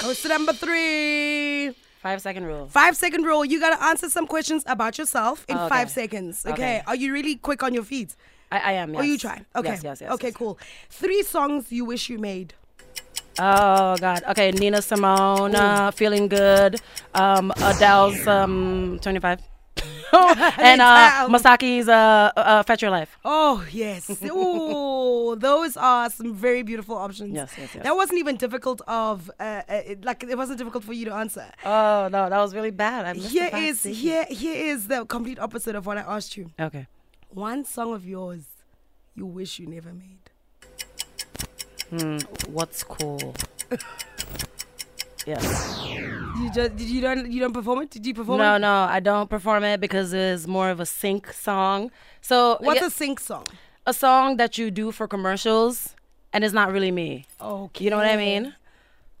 Coaster 0.00 0.28
number 0.30 0.52
three. 0.54 1.74
Five 2.00 2.22
second 2.22 2.46
rule. 2.46 2.66
Five 2.68 2.96
second 2.96 3.24
rule. 3.24 3.44
You 3.44 3.60
got 3.60 3.76
to 3.78 3.84
answer 3.84 4.08
some 4.08 4.26
questions 4.26 4.64
about 4.66 4.96
yourself 4.96 5.44
in 5.46 5.56
Oh, 5.58 5.60
okay. 5.66 5.68
five 5.68 5.90
seconds. 5.90 6.44
Okay. 6.46 6.52
Okay. 6.52 6.82
Are 6.86 6.96
you 6.96 7.12
really 7.12 7.36
quick 7.36 7.62
on 7.62 7.74
your 7.74 7.84
feet? 7.84 8.16
I, 8.50 8.58
I 8.58 8.72
am. 8.72 8.94
Yes. 8.94 9.02
Or 9.02 9.04
you 9.04 9.18
try? 9.18 9.44
Okay. 9.54 9.68
Yes, 9.68 9.84
yes, 9.84 10.00
yes. 10.00 10.10
okay, 10.12 10.28
yes. 10.28 10.36
cool. 10.36 10.58
Three 10.88 11.22
songs 11.22 11.70
you 11.70 11.84
wish 11.84 12.08
you 12.08 12.18
made. 12.18 12.54
Oh 13.38 13.96
God. 13.98 14.22
Okay, 14.30 14.50
Nina 14.52 14.80
Simone, 14.82 15.54
uh, 15.54 15.90
feeling 15.90 16.28
good. 16.28 16.80
Um, 17.14 17.52
Adele's 17.58 18.26
um, 18.26 18.98
25. 19.02 19.40
and 20.58 20.80
uh, 20.80 21.28
Msaki's 21.28 21.88
uh, 21.88 22.30
uh, 22.36 22.62
Fetch 22.64 22.82
Your 22.82 22.90
Life. 22.90 23.16
Oh 23.24 23.64
yes. 23.70 24.10
Oh, 24.30 25.34
those 25.38 25.76
are 25.76 26.10
some 26.10 26.34
very 26.34 26.62
beautiful 26.62 26.96
options. 26.96 27.34
Yes, 27.34 27.52
yes, 27.58 27.74
yes. 27.74 27.84
That 27.84 27.94
wasn't 27.96 28.18
even 28.18 28.36
difficult 28.36 28.80
of 28.86 29.30
uh, 29.38 29.42
uh, 29.68 29.74
it- 29.86 30.04
like 30.04 30.22
it 30.24 30.36
wasn't 30.36 30.58
difficult 30.58 30.84
for 30.84 30.92
you 30.92 31.04
to 31.06 31.14
answer. 31.14 31.46
Oh 31.64 32.08
no, 32.10 32.28
that 32.28 32.38
was 32.38 32.54
really 32.54 32.70
bad. 32.70 33.06
I 33.06 33.12
missed 33.12 33.28
Here 33.30 33.50
is 33.54 33.82
here 33.82 34.24
here 34.28 34.54
is 34.72 34.88
the 34.88 35.04
complete 35.06 35.38
opposite 35.38 35.74
of 35.76 35.86
what 35.86 35.98
I 35.98 36.02
asked 36.02 36.36
you. 36.36 36.50
Okay. 36.58 36.86
One 37.30 37.64
song 37.64 37.92
of 37.94 38.04
yours 38.04 38.42
you 39.14 39.26
wish 39.26 39.58
you 39.58 39.66
never 39.66 39.92
made. 39.92 40.18
Hmm. 41.90 42.18
What's 42.52 42.82
cool? 42.82 43.34
yes. 45.26 45.44
You 46.50 46.54
just 46.62 46.76
did 46.76 46.88
you 46.88 47.00
don't 47.00 47.30
you 47.30 47.40
don't 47.40 47.52
perform 47.52 47.82
it? 47.82 47.90
Did 47.90 48.04
you 48.06 48.14
perform 48.14 48.38
No, 48.38 48.56
it? 48.56 48.58
no, 48.58 48.86
no, 48.86 48.92
I 48.92 48.98
don't 49.00 49.30
perform 49.30 49.62
it 49.62 49.80
because 49.80 50.12
it's 50.12 50.46
more 50.46 50.70
of 50.70 50.80
a 50.80 50.86
sync 50.86 51.32
song. 51.32 51.90
So 52.20 52.56
What's 52.60 52.80
yeah, 52.80 52.88
a 52.88 52.90
sync 52.90 53.20
song? 53.20 53.46
a 53.86 53.94
song 53.94 54.36
that 54.38 54.58
you 54.58 54.70
do 54.70 54.90
for 54.90 55.06
commercials, 55.06 55.94
and 56.32 56.42
it's 56.44 56.52
not 56.54 56.72
really 56.72 56.90
me. 56.90 57.24
Okay. 57.40 57.84
You 57.84 57.90
know 57.90 57.96
what 57.96 58.06
I 58.06 58.16
mean? 58.16 58.54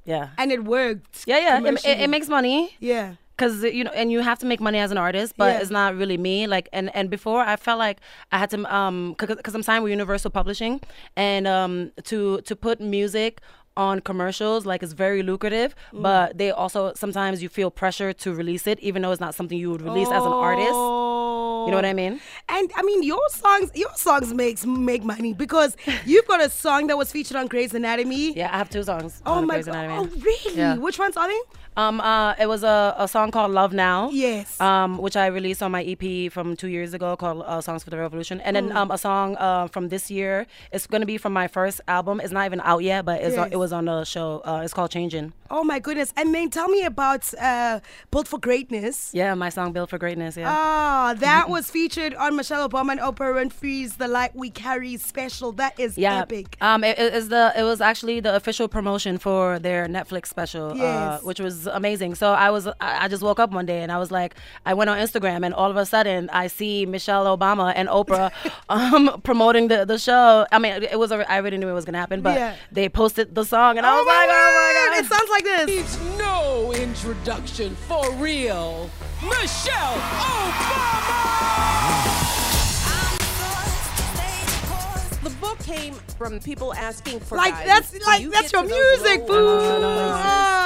Yeah. 0.04 0.30
And 0.38 0.50
it 0.50 0.64
worked. 0.64 1.24
Yeah, 1.26 1.38
yeah. 1.38 1.68
It, 1.68 1.84
it, 1.84 2.00
it 2.00 2.10
makes 2.10 2.28
money. 2.28 2.74
Yeah. 2.80 3.14
Cause 3.36 3.62
you 3.62 3.84
know, 3.84 3.90
and 3.92 4.12
you 4.12 4.20
have 4.20 4.38
to 4.40 4.46
make 4.46 4.60
money 4.60 4.78
as 4.78 4.90
an 4.90 4.98
artist, 4.98 5.34
but 5.38 5.54
Yeah. 5.54 5.60
it's 5.60 5.70
not 5.70 5.96
really 5.96 6.18
me. 6.18 6.46
Like, 6.46 6.68
and 6.74 6.94
and 6.94 7.08
before 7.08 7.40
I 7.40 7.56
felt 7.56 7.78
like 7.78 7.98
I 8.32 8.38
had 8.38 8.50
to, 8.50 8.58
um, 8.74 9.14
cause, 9.14 9.34
cause 9.42 9.54
I'm 9.54 9.62
signed 9.62 9.82
with 9.82 9.92
Universal 9.92 10.30
Publishing, 10.32 10.80
and 11.16 11.46
um, 11.46 11.90
to 12.04 12.40
to 12.42 12.54
put 12.56 12.80
music 12.80 13.40
on 13.86 13.94
commercials 14.10 14.60
like 14.70 14.80
it's 14.84 14.92
very 15.06 15.22
lucrative, 15.30 15.70
Mm. 15.92 16.02
but 16.08 16.26
they 16.40 16.50
also 16.62 16.80
sometimes 17.04 17.36
you 17.44 17.48
feel 17.58 17.70
pressure 17.82 18.10
to 18.24 18.28
release 18.40 18.64
it, 18.72 18.78
even 18.88 18.98
though 19.02 19.12
it's 19.14 19.24
not 19.28 19.34
something 19.38 19.58
you 19.64 19.70
would 19.72 19.84
release 19.90 20.10
as 20.18 20.24
an 20.30 20.34
artist. 20.48 20.80
You 21.66 21.70
know 21.72 21.78
what 21.82 21.84
I 21.94 21.96
mean? 22.02 22.14
And 22.56 22.66
I 22.80 22.82
mean, 22.82 23.00
your 23.12 23.26
songs, 23.44 23.70
your 23.74 23.94
songs 24.06 24.28
makes 24.42 24.64
make 24.92 25.02
money 25.14 25.32
because 25.44 25.76
you've 26.10 26.26
got 26.32 26.40
a 26.48 26.50
song 26.64 26.86
that 26.88 26.96
was 27.02 27.08
featured 27.12 27.36
on 27.40 27.46
Grey's 27.52 27.74
Anatomy. 27.74 28.24
Yeah, 28.40 28.48
I 28.54 28.56
have 28.62 28.70
two 28.76 28.82
songs. 28.82 29.22
Oh 29.26 29.32
on 29.34 29.46
my 29.46 29.54
Grey's 29.54 29.66
god! 29.66 29.74
Anatomy. 29.76 30.10
Oh 30.14 30.20
really? 30.28 30.56
Yeah. 30.62 30.76
Which 30.86 30.98
ones 31.04 31.16
are 31.16 31.28
they? 31.32 31.40
Um, 31.76 32.00
uh, 32.00 32.34
it 32.38 32.48
was 32.48 32.62
a, 32.64 32.94
a 32.98 33.06
song 33.08 33.30
called 33.30 33.52
Love 33.52 33.72
Now. 33.72 34.10
Yes. 34.10 34.60
Um, 34.60 34.98
which 34.98 35.16
I 35.16 35.26
released 35.28 35.62
on 35.62 35.70
my 35.70 35.82
EP 35.84 36.30
from 36.32 36.56
two 36.56 36.68
years 36.68 36.92
ago 36.94 37.16
called 37.16 37.42
uh, 37.46 37.60
Songs 37.60 37.84
for 37.84 37.90
the 37.90 37.96
Revolution. 37.98 38.40
And 38.40 38.56
Mm. 38.56 38.68
then 38.68 38.76
um, 38.76 38.90
a 38.90 38.98
song 38.98 39.36
uh, 39.36 39.68
from 39.68 39.88
this 39.88 40.10
year. 40.10 40.46
It's 40.72 40.86
going 40.86 41.00
to 41.00 41.06
be 41.06 41.16
from 41.16 41.32
my 41.32 41.46
first 41.46 41.80
album. 41.86 42.20
It's 42.20 42.32
not 42.32 42.44
even 42.46 42.60
out 42.62 42.82
yet, 42.82 43.04
but 43.04 43.22
it's 43.22 43.36
on, 43.38 43.52
it 43.52 43.56
was 43.56 43.72
on 43.72 43.84
the 43.86 44.04
show. 44.04 44.42
Uh, 44.44 44.62
it's 44.64 44.74
called 44.74 44.90
Changing. 44.90 45.32
Oh 45.52 45.64
my 45.64 45.80
goodness! 45.80 46.12
And 46.16 46.32
then 46.32 46.48
tell 46.48 46.68
me 46.68 46.84
about 46.84 47.32
uh, 47.34 47.80
"Built 48.12 48.28
for 48.28 48.38
Greatness." 48.38 49.10
Yeah, 49.12 49.34
my 49.34 49.48
song 49.48 49.72
Built 49.72 49.90
for 49.90 49.98
Greatness. 49.98 50.36
Yeah. 50.36 50.48
Ah, 50.48 51.12
that 51.18 51.48
was 51.54 51.68
featured 51.68 52.14
on 52.14 52.36
Michelle 52.36 52.68
Obama 52.68 52.92
and 52.92 53.00
Oprah 53.00 53.34
Winfrey's 53.34 53.96
"The 53.96 54.06
Light 54.06 54.32
We 54.36 54.50
Carry" 54.50 54.96
special. 54.96 55.50
That 55.52 55.78
is 55.80 55.98
yeah. 55.98 56.20
epic. 56.20 56.56
Um, 56.60 56.84
it, 56.84 56.96
it 57.00 57.14
is 57.14 57.30
the 57.30 57.52
it 57.56 57.64
was 57.64 57.80
actually 57.80 58.20
the 58.20 58.36
official 58.36 58.68
promotion 58.68 59.18
for 59.18 59.58
their 59.58 59.88
Netflix 59.88 60.26
special, 60.26 60.70
uh, 60.70 60.74
Yes. 60.76 61.22
which 61.24 61.40
was 61.40 61.59
amazing. 61.66 62.14
So 62.14 62.32
I 62.32 62.50
was 62.50 62.66
I, 62.66 62.74
I 62.80 63.08
just 63.08 63.22
woke 63.22 63.38
up 63.40 63.50
one 63.52 63.66
day 63.66 63.82
and 63.82 63.90
I 63.92 63.98
was 63.98 64.10
like, 64.10 64.34
I 64.66 64.74
went 64.74 64.90
on 64.90 64.98
Instagram 64.98 65.44
and 65.44 65.54
all 65.54 65.70
of 65.70 65.76
a 65.76 65.84
sudden 65.86 66.28
I 66.32 66.46
see 66.46 66.86
Michelle 66.86 67.24
Obama 67.36 67.72
and 67.74 67.88
Oprah 67.88 68.30
um, 68.68 69.20
promoting 69.22 69.68
the 69.68 69.84
the 69.84 69.98
show. 69.98 70.46
I 70.52 70.58
mean, 70.58 70.82
it 70.82 70.98
was 70.98 71.10
a, 71.12 71.30
I 71.30 71.36
already 71.40 71.56
knew 71.58 71.68
it 71.68 71.72
was 71.72 71.84
gonna 71.84 71.98
happen, 71.98 72.20
but 72.22 72.34
Yeah. 72.36 72.54
they 72.72 72.88
posted 72.88 73.34
the 73.34 73.44
song 73.44 73.76
and 73.78 73.86
I 73.86 73.96
was 73.96 74.06
like, 74.06 74.28
oh 74.30 74.32
my 74.32 74.96
god. 74.96 75.04
It 75.04 75.06
sounds 75.08 75.30
like 75.30 75.44
this. 75.44 75.66
Needs 75.66 76.18
no 76.18 76.72
introduction 76.72 77.74
for 77.76 78.10
real. 78.14 78.88
Michelle 79.22 79.98
Obama! 80.30 82.19
The 85.22 85.30
book 85.30 85.58
came 85.58 85.92
from 86.16 86.40
people 86.40 86.72
asking 86.74 87.20
for 87.20 87.36
Like 87.36 87.52
guidance. 87.52 87.90
that's 87.90 87.90
Do 88.04 88.10
like 88.10 88.22
you 88.22 88.30
that's 88.30 88.52
your 88.52 88.62
music, 88.62 89.20
low 89.20 89.26
boo. 89.26 89.38
emotional 89.38 89.92
places? 89.92 90.14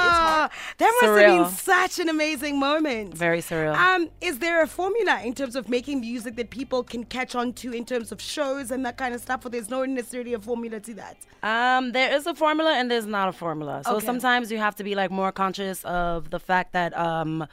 It's 0.07 0.17
hard. 0.17 0.49
Ah, 0.49 0.49
that 0.77 0.99
must 1.01 1.19
have 1.19 1.35
been 1.35 1.45
such 1.57 1.99
an 1.99 2.07
amazing 2.07 2.57
moment. 2.57 3.13
Very 3.13 3.39
surreal. 3.39 3.75
Um, 3.75 4.09
is 4.21 4.39
there 4.39 4.61
a 4.61 4.67
formula 4.67 5.19
in 5.25 5.33
terms 5.33 5.57
of 5.57 5.67
making 5.67 5.99
music 5.99 6.37
that 6.37 6.51
people 6.51 6.83
can 6.83 7.03
catch 7.03 7.35
on 7.35 7.51
to 7.53 7.73
in 7.73 7.83
terms 7.85 8.13
of 8.13 8.21
shows 8.21 8.71
and 8.71 8.85
that 8.85 8.95
kind 8.95 9.13
of 9.13 9.19
stuff, 9.19 9.45
or 9.45 9.49
there's 9.49 9.69
no 9.69 9.83
necessarily 9.83 10.33
a 10.33 10.39
formula 10.39 10.79
to 10.79 10.93
that? 10.93 11.17
Um, 11.43 11.91
there 11.91 12.13
is 12.15 12.25
a 12.25 12.33
formula 12.33 12.75
and 12.77 12.89
there's 12.89 13.05
not 13.05 13.27
a 13.27 13.33
formula. 13.33 13.81
So 13.83 13.97
Okay. 13.97 14.05
sometimes 14.05 14.51
you 14.53 14.57
have 14.59 14.75
to 14.77 14.85
be 14.85 14.95
like 14.95 15.11
more 15.11 15.33
conscious 15.33 15.83
of 15.83 16.29
the 16.29 16.39
fact 16.39 16.71
that 16.71 16.97
um 16.97 17.45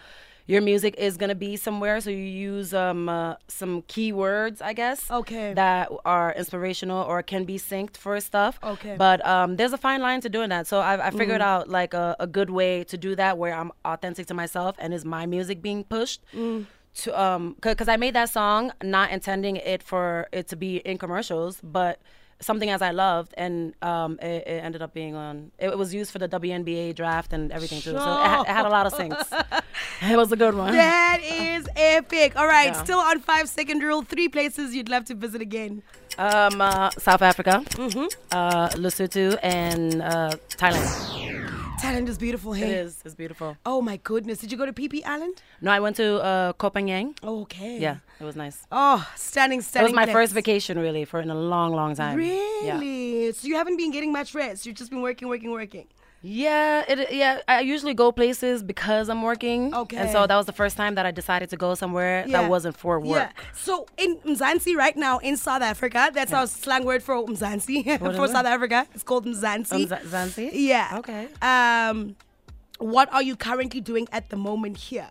your 0.46 0.60
music 0.60 0.94
is 0.98 1.16
gonna 1.16 1.34
be 1.34 1.56
somewhere, 1.56 2.00
so 2.00 2.10
you 2.10 2.16
use 2.16 2.74
um 2.74 3.08
uh, 3.08 3.34
some 3.48 3.82
keywords, 3.82 4.60
I 4.62 4.72
guess. 4.72 5.10
Okay. 5.10 5.54
That 5.54 5.90
are 6.04 6.32
inspirational 6.36 7.02
or 7.04 7.22
can 7.22 7.44
be 7.44 7.58
synced 7.58 7.96
for 7.96 8.18
stuff. 8.20 8.58
Okay. 8.62 8.96
But 8.98 9.24
um, 9.26 9.56
there's 9.56 9.72
a 9.72 9.78
fine 9.78 10.00
line 10.02 10.20
to 10.22 10.28
doing 10.28 10.48
that. 10.50 10.66
So 10.66 10.80
I, 10.80 11.08
I 11.08 11.10
figured 11.10 11.40
Mm. 11.40 11.44
out 11.52 11.68
like 11.68 11.94
a, 11.94 12.16
a 12.20 12.26
good 12.26 12.50
way 12.50 12.84
to 12.84 12.96
do 12.96 13.14
that 13.16 13.38
where 13.38 13.54
I'm 13.54 13.70
authentic 13.84 14.26
to 14.26 14.34
myself 14.34 14.76
and 14.78 14.92
is 14.92 15.04
my 15.04 15.26
music 15.26 15.62
being 15.62 15.84
pushed. 15.84 16.20
Mm. 16.34 16.66
to 16.94 17.08
um 17.18 17.56
because 17.60 17.88
I 17.88 17.96
made 17.96 18.14
that 18.14 18.28
song 18.28 18.70
not 18.82 19.10
intending 19.10 19.56
it 19.56 19.82
for 19.82 20.28
it 20.32 20.48
to 20.48 20.56
be 20.56 20.76
in 20.90 20.98
commercials, 20.98 21.58
but 21.62 22.00
something 22.42 22.68
as 22.70 22.82
I 22.82 22.90
loved, 22.90 23.32
and 23.36 23.74
um 23.82 24.18
it, 24.20 24.46
it 24.46 24.64
ended 24.64 24.82
up 24.82 24.92
being 24.94 25.14
on. 25.14 25.50
It 25.58 25.76
was 25.78 25.94
used 25.94 26.10
for 26.12 26.18
the 26.18 26.28
WNBA 26.28 26.94
draft 26.94 27.32
and 27.32 27.50
everything 27.52 27.80
too, 27.80 27.92
so 27.92 27.96
it, 27.96 28.00
ha- 28.02 28.42
it 28.42 28.48
had 28.48 28.66
a 28.66 28.68
lot 28.68 28.86
of 28.86 28.92
syncs. 28.92 29.26
it 30.12 30.16
was 30.16 30.30
a 30.32 30.36
good 30.36 30.54
one. 30.54 30.72
That 30.72 31.20
is 31.22 31.68
epic. 31.76 32.36
All 32.36 32.46
right, 32.46 32.72
Yeah. 32.74 32.82
still 32.84 32.98
on 32.98 33.20
five 33.20 33.48
second 33.48 33.82
rule. 33.82 34.02
Three 34.02 34.28
places 34.28 34.74
you'd 34.74 34.88
love 34.88 35.04
to 35.06 35.14
visit 35.14 35.40
again. 35.40 35.82
Um, 36.18 36.60
uh, 36.60 36.90
South 36.98 37.22
Africa, 37.22 37.64
uh, 38.32 38.68
Lesotho, 38.76 39.38
and 39.42 40.02
uh, 40.02 40.32
Thailand. 40.50 41.61
Thailand 41.82 42.08
is 42.08 42.16
beautiful. 42.16 42.52
Hey. 42.52 42.70
It 42.70 42.76
is. 42.86 43.02
It's 43.04 43.16
beautiful. 43.16 43.56
Oh 43.66 43.82
my 43.82 43.96
goodness. 43.96 44.38
Did 44.38 44.52
you 44.52 44.58
go 44.58 44.66
to 44.66 44.72
Phi 44.72 44.86
Phi 44.86 45.02
Island? 45.04 45.42
No, 45.60 45.72
I 45.72 45.80
went 45.80 45.96
to 45.96 46.22
uh, 46.22 46.52
Phangan. 46.52 47.16
Okay. 47.24 47.80
Yeah, 47.80 47.96
it 48.20 48.24
was 48.24 48.36
nice. 48.36 48.64
Oh, 48.70 49.04
stunning, 49.16 49.62
stunning. 49.62 49.86
It 49.86 49.90
was 49.90 49.96
my 49.96 50.04
place. 50.04 50.12
first 50.14 50.32
vacation, 50.32 50.78
really, 50.78 51.04
for 51.04 51.18
in 51.20 51.28
a 51.28 51.34
long, 51.34 51.72
long 51.72 51.96
time. 51.96 52.20
Yeah. 52.20 52.78
Really? 52.78 53.32
So 53.32 53.48
you 53.48 53.56
haven't 53.56 53.78
been 53.78 53.90
getting 53.90 54.12
much 54.12 54.32
rest. 54.32 54.64
You've 54.64 54.76
just 54.76 54.90
been 54.90 55.02
working, 55.02 55.26
working, 55.26 55.50
working. 55.50 55.88
Yeah, 56.24 56.84
it 56.88 57.12
yeah. 57.12 57.40
I 57.48 57.60
usually 57.60 57.94
go 57.94 58.12
places 58.12 58.62
because 58.62 59.08
I'm 59.08 59.22
working. 59.22 59.74
Okay. 59.74 59.96
And 59.96 60.10
so 60.10 60.26
that 60.26 60.36
was 60.36 60.46
the 60.46 60.52
first 60.52 60.76
time 60.76 60.94
that 60.94 61.04
I 61.04 61.10
decided 61.10 61.50
to 61.50 61.56
go 61.56 61.74
somewhere 61.74 62.24
Yeah. 62.26 62.42
that 62.42 62.50
wasn't 62.50 62.76
for 62.76 63.00
work. 63.00 63.30
Yeah. 63.34 63.42
So 63.54 63.86
in 63.98 64.18
Mzansi 64.18 64.76
right 64.76 64.96
now 64.96 65.18
in 65.18 65.36
South 65.36 65.62
Africa, 65.62 66.10
that's 66.14 66.32
our 66.32 66.46
slang 66.46 66.84
word 66.84 67.02
for 67.02 67.16
Mzansi 67.26 67.98
for? 68.16 68.28
South 68.28 68.46
Africa. 68.46 68.86
It's 68.94 69.02
called 69.02 69.26
Mzansi. 69.26 69.88
Z- 69.88 70.08
Zanzi? 70.08 70.50
yeah. 70.52 70.98
Okay. 70.98 71.26
Um, 71.42 72.14
what 72.78 73.12
are 73.12 73.22
you 73.22 73.34
currently 73.34 73.80
doing 73.80 74.06
at 74.12 74.30
the 74.30 74.36
moment 74.36 74.76
here? 74.76 75.10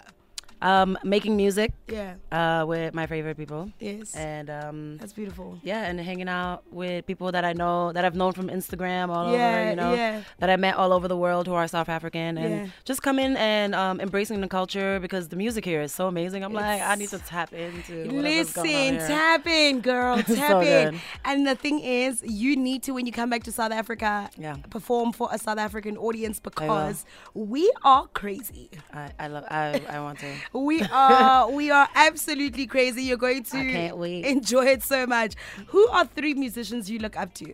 Um, 0.62 0.98
making 1.04 1.36
music 1.36 1.74
Yeah. 1.88 2.14
uh, 2.32 2.66
with 2.68 2.94
my 2.94 3.08
favorite 3.08 3.36
people. 3.36 3.72
Yes. 3.80 4.14
And 4.16 4.48
um, 4.50 4.98
That's 4.98 5.14
beautiful. 5.14 5.58
yeah, 5.64 5.86
and 5.90 6.00
hanging 6.00 6.30
out 6.30 6.62
with 6.72 7.06
people 7.08 7.32
that 7.32 7.44
I 7.44 7.54
know 7.54 7.92
that 7.94 8.06
I've 8.06 8.16
known 8.16 8.34
from 8.34 8.48
Instagram 8.48 9.10
all 9.10 9.32
Yeah, 9.34 9.48
over, 9.50 9.70
you 9.72 9.76
know, 9.76 9.94
yeah. 9.96 10.22
that 10.40 10.50
I 10.52 10.58
met 10.58 10.76
all 10.76 10.94
over 10.94 11.08
the 11.08 11.18
world 11.18 11.48
who 11.48 11.54
are 11.56 11.68
South 11.68 11.90
African, 11.90 12.38
and 12.38 12.52
Yeah. 12.54 12.68
just 12.86 13.02
coming 13.02 13.36
and 13.38 13.74
um, 13.74 14.00
embracing 14.00 14.40
the 14.42 14.48
culture 14.48 15.00
because 15.00 15.30
the 15.30 15.36
music 15.36 15.66
here 15.66 15.82
is 15.82 15.94
so 15.94 16.08
amazing. 16.08 16.44
I'm 16.44 16.54
like, 16.54 16.82
I 16.82 16.94
need 16.96 17.10
to 17.10 17.20
tap 17.20 17.52
into. 17.54 17.96
whatever's 18.16 18.54
going 18.54 18.70
on 18.76 18.94
Listen, 18.96 19.08
tap 19.08 19.48
in, 19.48 19.82
girl, 19.82 20.18
So 20.28 20.36
tap 20.36 20.64
in. 20.64 20.92
good. 20.92 21.02
And 21.26 21.48
the 21.48 21.56
thing 21.56 21.80
is, 21.80 22.22
you 22.24 22.56
need 22.56 22.84
to 22.84 22.92
when 22.92 23.06
you 23.08 23.12
come 23.12 23.30
back 23.32 23.44
to 23.44 23.52
South 23.52 23.72
Africa, 23.72 24.30
Yeah. 24.38 24.58
perform 24.70 25.12
for 25.12 25.28
a 25.32 25.38
South 25.40 25.58
African 25.58 25.98
audience 25.98 26.40
because 26.40 27.06
we 27.34 27.72
are 27.84 28.06
crazy. 28.14 28.70
I, 28.94 29.12
I 29.20 29.28
love. 29.28 29.46
I, 29.50 29.82
I 29.90 30.00
want 30.02 30.20
to. 30.20 30.32
We 30.54 30.82
are 30.82 31.50
we 31.50 31.72
are 31.72 31.88
absolutely 31.96 32.68
crazy. 32.68 33.04
You're 33.04 33.18
going 33.18 33.44
to 33.44 33.58
I 33.58 33.64
can't 33.72 33.98
wait. 33.98 34.26
enjoy 34.26 34.66
it 34.68 34.84
so 34.84 35.08
much. 35.08 35.36
Who 35.68 35.88
are 35.90 36.06
three 36.06 36.34
musicians 36.34 36.90
you 36.90 37.00
look 37.00 37.16
up 37.18 37.34
to? 37.36 37.54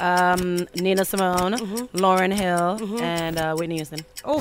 Um, 0.00 0.66
Nina 0.76 1.04
Simone, 1.04 1.52
Mm-hmm. 1.54 1.96
Lauryn 1.98 2.32
Hill, 2.32 3.00
and 3.02 3.38
uh, 3.38 3.54
Whitney 3.54 3.76
Houston. 3.76 4.00
Oh, 4.24 4.40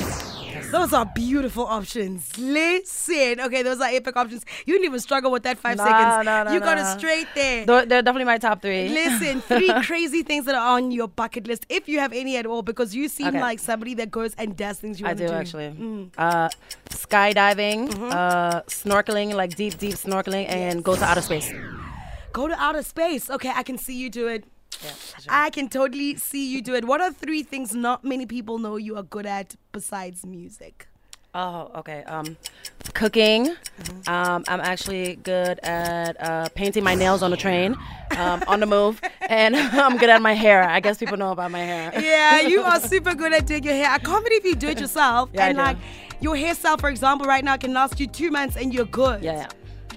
those 0.74 0.92
are 0.94 1.06
beautiful 1.06 1.66
options. 1.66 2.38
Listen, 2.38 3.40
okay, 3.40 3.62
those 3.64 3.80
are 3.80 3.90
epic 3.90 4.16
options. 4.18 4.44
You 4.66 4.74
didn't 4.74 4.86
even 4.86 5.00
struggle 5.00 5.32
with 5.32 5.44
that 5.44 5.58
five 5.58 5.78
Nah, 5.78 5.86
seconds. 5.86 6.26
nah, 6.26 6.44
nah, 6.44 6.54
you 6.54 6.60
got 6.60 6.78
it 6.78 6.86
straight 7.00 7.28
there. 7.36 7.66
They're, 7.66 7.86
they're 7.86 8.02
definitely 8.02 8.26
my 8.26 8.38
top 8.38 8.62
three. 8.62 8.90
Listen, 8.90 9.42
three 9.42 9.72
crazy 9.90 10.24
things 10.24 10.46
that 10.46 10.56
are 10.56 10.76
on 10.76 10.92
your 10.92 11.08
bucket 11.08 11.48
list, 11.48 11.66
if 11.70 11.88
you 11.88 12.00
have 12.00 12.12
any 12.14 12.36
at 12.38 12.46
all, 12.46 12.62
because 12.62 12.94
you 12.96 13.08
seem 13.08 13.28
Okay. 13.28 13.40
like 13.42 13.60
somebody 13.60 13.94
that 13.96 14.12
goes 14.12 14.34
and 14.36 14.58
does 14.58 14.80
things 14.80 15.00
you 15.00 15.06
want 15.06 15.18
to 15.20 15.28
do 15.28 15.34
I 15.34 15.36
do. 15.36 15.40
actually. 15.42 15.70
Mm. 15.80 16.10
Uh, 16.18 16.50
skydiving, 16.90 17.90
Mm-hmm. 17.90 18.12
uh, 18.12 18.62
snorkeling, 18.64 19.34
like 19.36 19.56
deep, 19.56 19.78
deep 19.78 19.96
snorkeling, 19.96 20.48
and 20.50 20.84
go 20.84 20.96
to 20.96 21.04
outer 21.04 21.22
space. 21.22 21.52
Go 22.34 22.48
to 22.48 22.56
outer 22.60 22.82
space. 22.84 23.30
Okay, 23.30 23.52
I 23.54 23.64
can 23.64 23.78
see 23.78 23.96
you 23.96 24.10
do 24.10 24.28
it. 24.28 24.44
Yeah, 24.84 24.92
sure. 24.92 25.28
I 25.30 25.50
can 25.50 25.70
totally 25.70 26.16
see 26.16 26.52
you 26.52 26.62
do 26.62 26.76
it. 26.76 26.86
What 26.86 27.02
are 27.02 27.12
three 27.12 27.44
things 27.44 27.74
not 27.74 28.04
many 28.04 28.26
people 28.26 28.58
know 28.60 28.76
you 28.78 28.98
are 28.98 29.04
good 29.04 29.26
at 29.26 29.56
besides 29.72 30.26
music? 30.26 30.88
Oh, 31.36 31.72
okay. 31.78 32.04
Um, 32.04 32.38
cooking. 32.94 33.48
Mm-hmm. 33.48 34.10
Um, 34.10 34.44
I'm 34.48 34.62
actually 34.62 35.16
good 35.16 35.60
at 35.64 36.16
uh, 36.22 36.48
painting 36.54 36.84
my 36.84 36.94
nails 36.94 37.24
on 37.24 37.32
the 37.32 37.38
train, 37.38 37.76
um, 38.18 38.44
on 38.48 38.60
the 38.60 38.68
move, 38.68 39.02
and 39.30 39.56
I'm 39.84 39.98
good 39.98 40.10
at 40.10 40.22
my 40.22 40.34
hair. 40.34 40.64
I 40.64 40.80
guess 40.80 41.00
people 41.00 41.18
know 41.18 41.32
about 41.32 41.50
my 41.50 41.60
hair. 41.60 41.92
Yeah, 42.00 42.42
you 42.42 42.62
are 42.62 42.80
super 42.94 43.16
good 43.16 43.34
at 43.34 43.48
doing 43.48 43.64
your 43.64 43.74
hair. 43.74 43.90
I 43.90 43.98
can't 43.98 44.24
believe 44.24 44.46
you 44.46 44.56
do 44.56 44.68
it 44.68 44.80
yourself. 44.80 45.30
Yeah, 45.34 45.46
I 45.46 45.48
and 45.50 45.58
do. 45.58 45.64
like 45.64 45.78
your 46.20 46.36
hairstyle, 46.36 46.80
for 46.80 46.90
example, 46.90 47.26
right 47.26 47.44
now 47.44 47.58
can 47.58 47.74
last 47.74 48.00
you 48.00 48.06
two 48.06 48.30
months 48.30 48.56
and 48.56 48.72
you're 48.72 48.86
good. 48.86 49.24
Yeah, 49.24 49.34
yeah. 49.34 49.48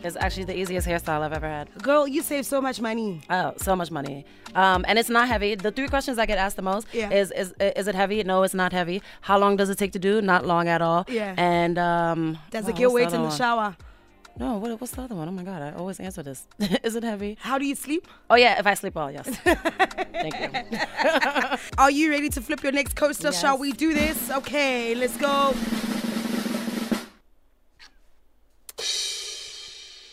It's 0.06 0.16
actually 0.16 0.44
the 0.44 0.56
easiest 0.56 0.86
hairstyle 0.86 1.20
I've 1.22 1.32
ever 1.32 1.48
had. 1.48 1.66
Girl, 1.82 2.06
you 2.06 2.22
save 2.22 2.46
so 2.46 2.60
much 2.60 2.80
money. 2.80 3.20
Oh, 3.28 3.52
so 3.56 3.74
much 3.74 3.90
money. 3.90 4.24
Um, 4.54 4.84
and 4.88 4.98
it's 4.98 5.08
not 5.10 5.26
heavy. 5.28 5.54
The 5.56 5.72
three 5.72 5.88
questions 5.88 6.18
I 6.18 6.26
get 6.26 6.38
asked 6.38 6.56
the 6.56 6.62
most 6.62 6.86
Yeah. 6.92 7.10
is, 7.10 7.30
is 7.32 7.52
is 7.80 7.86
it 7.88 7.94
heavy? 7.94 8.22
No, 8.24 8.42
it's 8.44 8.54
not 8.54 8.72
heavy. 8.72 9.02
How 9.22 9.36
long 9.38 9.56
does 9.56 9.68
it 9.68 9.78
take 9.78 9.92
to 9.92 9.98
do? 9.98 10.22
Not 10.22 10.46
long 10.46 10.68
at 10.68 10.80
all. 10.80 11.04
Yeah. 11.08 11.34
And 11.36 11.76
um, 11.78 12.38
Does 12.50 12.68
it 12.68 12.76
get 12.76 12.90
weight 12.92 13.12
in 13.12 13.22
the 13.22 13.28
one? 13.28 13.36
shower? 13.36 13.76
No, 14.38 14.58
what, 14.58 14.78
what's 14.80 14.92
the 14.92 15.00
other 15.02 15.14
one? 15.14 15.28
Oh 15.28 15.32
my 15.32 15.42
god, 15.42 15.62
I 15.62 15.72
always 15.72 15.98
answer 15.98 16.22
this. 16.22 16.46
is 16.84 16.94
it 16.94 17.02
heavy? 17.02 17.38
How 17.40 17.56
do 17.58 17.64
you 17.66 17.74
sleep? 17.74 18.06
Oh 18.28 18.34
yeah, 18.36 18.58
if 18.60 18.66
I 18.66 18.74
sleep 18.74 18.94
well, 18.94 19.10
yes. 19.10 19.26
Thank 20.22 20.34
you. 20.40 20.78
Are 21.78 21.90
you 21.90 22.10
ready 22.10 22.28
to 22.28 22.40
flip 22.42 22.62
your 22.62 22.72
next 22.72 22.96
coaster? 22.96 23.32
Shall 23.32 23.58
we 23.58 23.72
do 23.72 23.94
this? 23.94 24.30
Okay, 24.30 24.94
let's 24.94 25.16
go. 25.16 25.54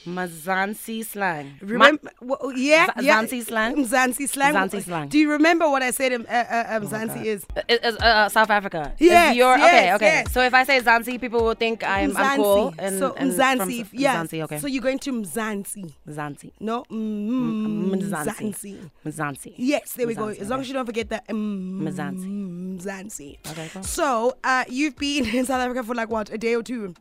Mazansi 0.06 1.06
slang. 1.06 1.46
Ma- 1.62 1.68
Remember, 1.68 2.12
wh- 2.22 2.58
yeah, 2.58 2.88
Z- 2.98 3.06
yeah. 3.06 3.24
Zansi 3.24 3.44
slang? 3.46 3.76
Zansi 3.94 4.28
slang. 4.30 4.54
Zansi 4.54 4.84
slang. 4.84 5.08
Do 5.10 5.18
you 5.18 5.30
remember 5.32 5.70
what 5.70 5.82
I 5.82 5.92
said? 5.92 6.14
Um, 6.14 6.26
uh, 6.30 6.34
uh, 6.34 6.66
um, 6.72 6.88
Zansi 6.88 7.26
is. 7.26 7.46
It- 7.70 7.84
uh, 7.86 8.28
South 8.30 8.50
Africa. 8.50 8.94
Your, 9.00 9.58
yes, 9.58 9.66
okay, 9.68 9.94
okay. 9.96 10.06
yes. 10.06 10.32
So 10.34 10.42
if 10.42 10.54
I 10.54 10.64
say 10.66 10.80
Zanzi, 10.82 11.20
people 11.20 11.44
will 11.44 11.54
think 11.56 11.84
I'm, 11.84 12.16
I'm 12.18 12.38
cool. 12.38 12.72
Mzansi. 12.72 12.76
And, 12.80 13.00
so 13.00 13.14
and 13.14 13.32
Mzansi, 13.32 13.86
from, 13.86 14.00
yeah. 14.00 14.24
Mzansi, 14.24 14.44
okay. 14.44 14.58
So 14.60 14.68
you're 14.68 14.82
going 14.84 15.00
to 15.00 15.12
Mzansi. 15.14 15.94
Zanzi. 16.10 16.52
No, 16.60 16.84
mm, 16.92 17.92
Mzansi. 17.96 18.26
Mzansi. 18.26 18.78
Mzansi. 19.06 19.54
Yes, 19.58 19.94
there 19.94 20.08
we 20.08 20.16
go. 20.16 20.28
As 20.28 20.50
long 20.50 20.60
as 20.62 20.68
you 20.68 20.74
don't 20.74 20.86
forget 20.86 21.10
that. 21.10 21.28
mm, 21.28 21.82
Mzansi. 21.82 22.78
Mzansi. 22.80 23.38
Okay, 23.52 23.70
cool. 23.74 23.84
So, 23.84 24.34
uh, 24.44 24.66
you've 24.68 24.96
been 24.98 25.26
in 25.36 25.46
South 25.46 25.62
Africa 25.62 25.84
for 25.84 25.96
like 25.96 26.10
what, 26.10 26.30
a 26.30 26.38
day 26.38 26.56
or 26.56 26.64
two? 26.64 26.94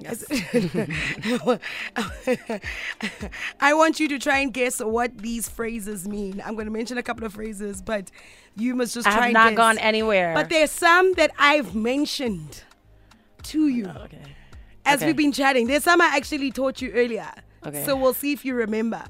Yes. 0.00 0.24
I 3.60 3.74
want 3.74 4.00
you 4.00 4.08
to 4.08 4.18
try 4.18 4.38
and 4.38 4.52
guess 4.52 4.80
what 4.80 5.18
these 5.18 5.48
phrases 5.48 6.08
mean. 6.08 6.42
I'm 6.44 6.54
going 6.54 6.66
to 6.66 6.72
mention 6.72 6.98
a 6.98 7.02
couple 7.02 7.24
of 7.26 7.34
phrases, 7.34 7.82
but 7.82 8.10
you 8.56 8.74
must 8.74 8.94
just 8.94 9.06
I 9.06 9.10
try 9.10 9.18
have 9.18 9.24
and 9.26 9.34
not 9.34 9.50
guess. 9.50 9.56
gone 9.56 9.78
anywhere. 9.78 10.34
But 10.34 10.48
there's 10.48 10.70
some 10.70 11.12
that 11.14 11.30
I've 11.38 11.74
mentioned 11.74 12.62
to 13.44 13.68
you 13.68 13.86
Okay. 13.86 14.18
as 14.84 14.98
okay. 15.00 15.06
we've 15.06 15.16
been 15.16 15.32
chatting. 15.32 15.66
There's 15.66 15.84
some 15.84 16.00
I 16.00 16.12
actually 16.16 16.50
taught 16.50 16.80
you 16.82 16.90
earlier. 16.92 17.30
Okay. 17.66 17.84
So 17.84 17.94
we'll 17.96 18.14
see 18.14 18.32
if 18.32 18.44
you 18.44 18.54
remember. 18.54 19.02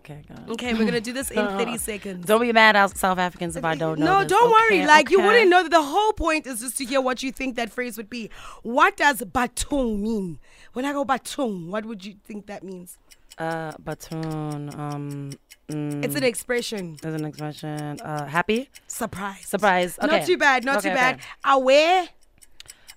Okay, 0.00 0.22
God. 0.28 0.50
Okay, 0.50 0.72
we're 0.74 0.84
gonna 0.84 1.00
do 1.00 1.12
this 1.12 1.30
in 1.30 1.44
30 1.58 1.76
seconds. 1.78 2.26
Don't 2.26 2.40
be 2.40 2.52
mad 2.52 2.76
at 2.76 2.96
South 2.96 3.18
Africans 3.18 3.56
if 3.56 3.64
I 3.64 3.74
don't 3.74 3.98
know. 3.98 4.06
no, 4.06 4.20
this. 4.20 4.28
don't 4.30 4.50
worry. 4.50 4.78
Okay, 4.78 4.86
Like 4.86 5.10
you 5.10 5.20
wouldn't 5.20 5.48
know 5.50 5.62
that 5.64 5.70
the 5.72 5.82
whole 5.82 6.12
point 6.12 6.46
is 6.46 6.60
just 6.60 6.78
to 6.78 6.84
hear 6.84 7.00
what 7.00 7.22
you 7.24 7.32
think 7.32 7.56
that 7.56 7.70
phrase 7.72 7.96
would 7.96 8.08
be. 8.08 8.30
What 8.62 8.96
does 8.96 9.20
batung 9.22 9.98
mean? 10.00 10.38
When 10.72 10.84
I 10.84 10.92
go 10.92 11.04
batung, 11.04 11.68
what 11.70 11.84
would 11.84 12.04
you 12.04 12.14
think 12.24 12.46
that 12.46 12.62
means? 12.62 12.96
Uh, 13.38 13.72
Batoon. 13.72 14.78
Um, 14.78 15.30
mm, 15.68 16.02
It's 16.04 16.14
an 16.14 16.24
expression. 16.24 16.94
It's 16.94 17.04
an 17.04 17.24
expression. 17.26 18.00
Uh, 18.00 18.24
happy. 18.26 18.70
Surprise. 18.86 19.44
Surprise. 19.46 19.98
Okay. 20.02 20.18
Not 20.18 20.26
too 20.26 20.36
bad. 20.38 20.64
Not 20.64 20.78
Okay, 20.78 20.88
too 20.88 20.94
bad. 20.94 21.16
okay. 21.16 21.24
Aware. 21.44 22.08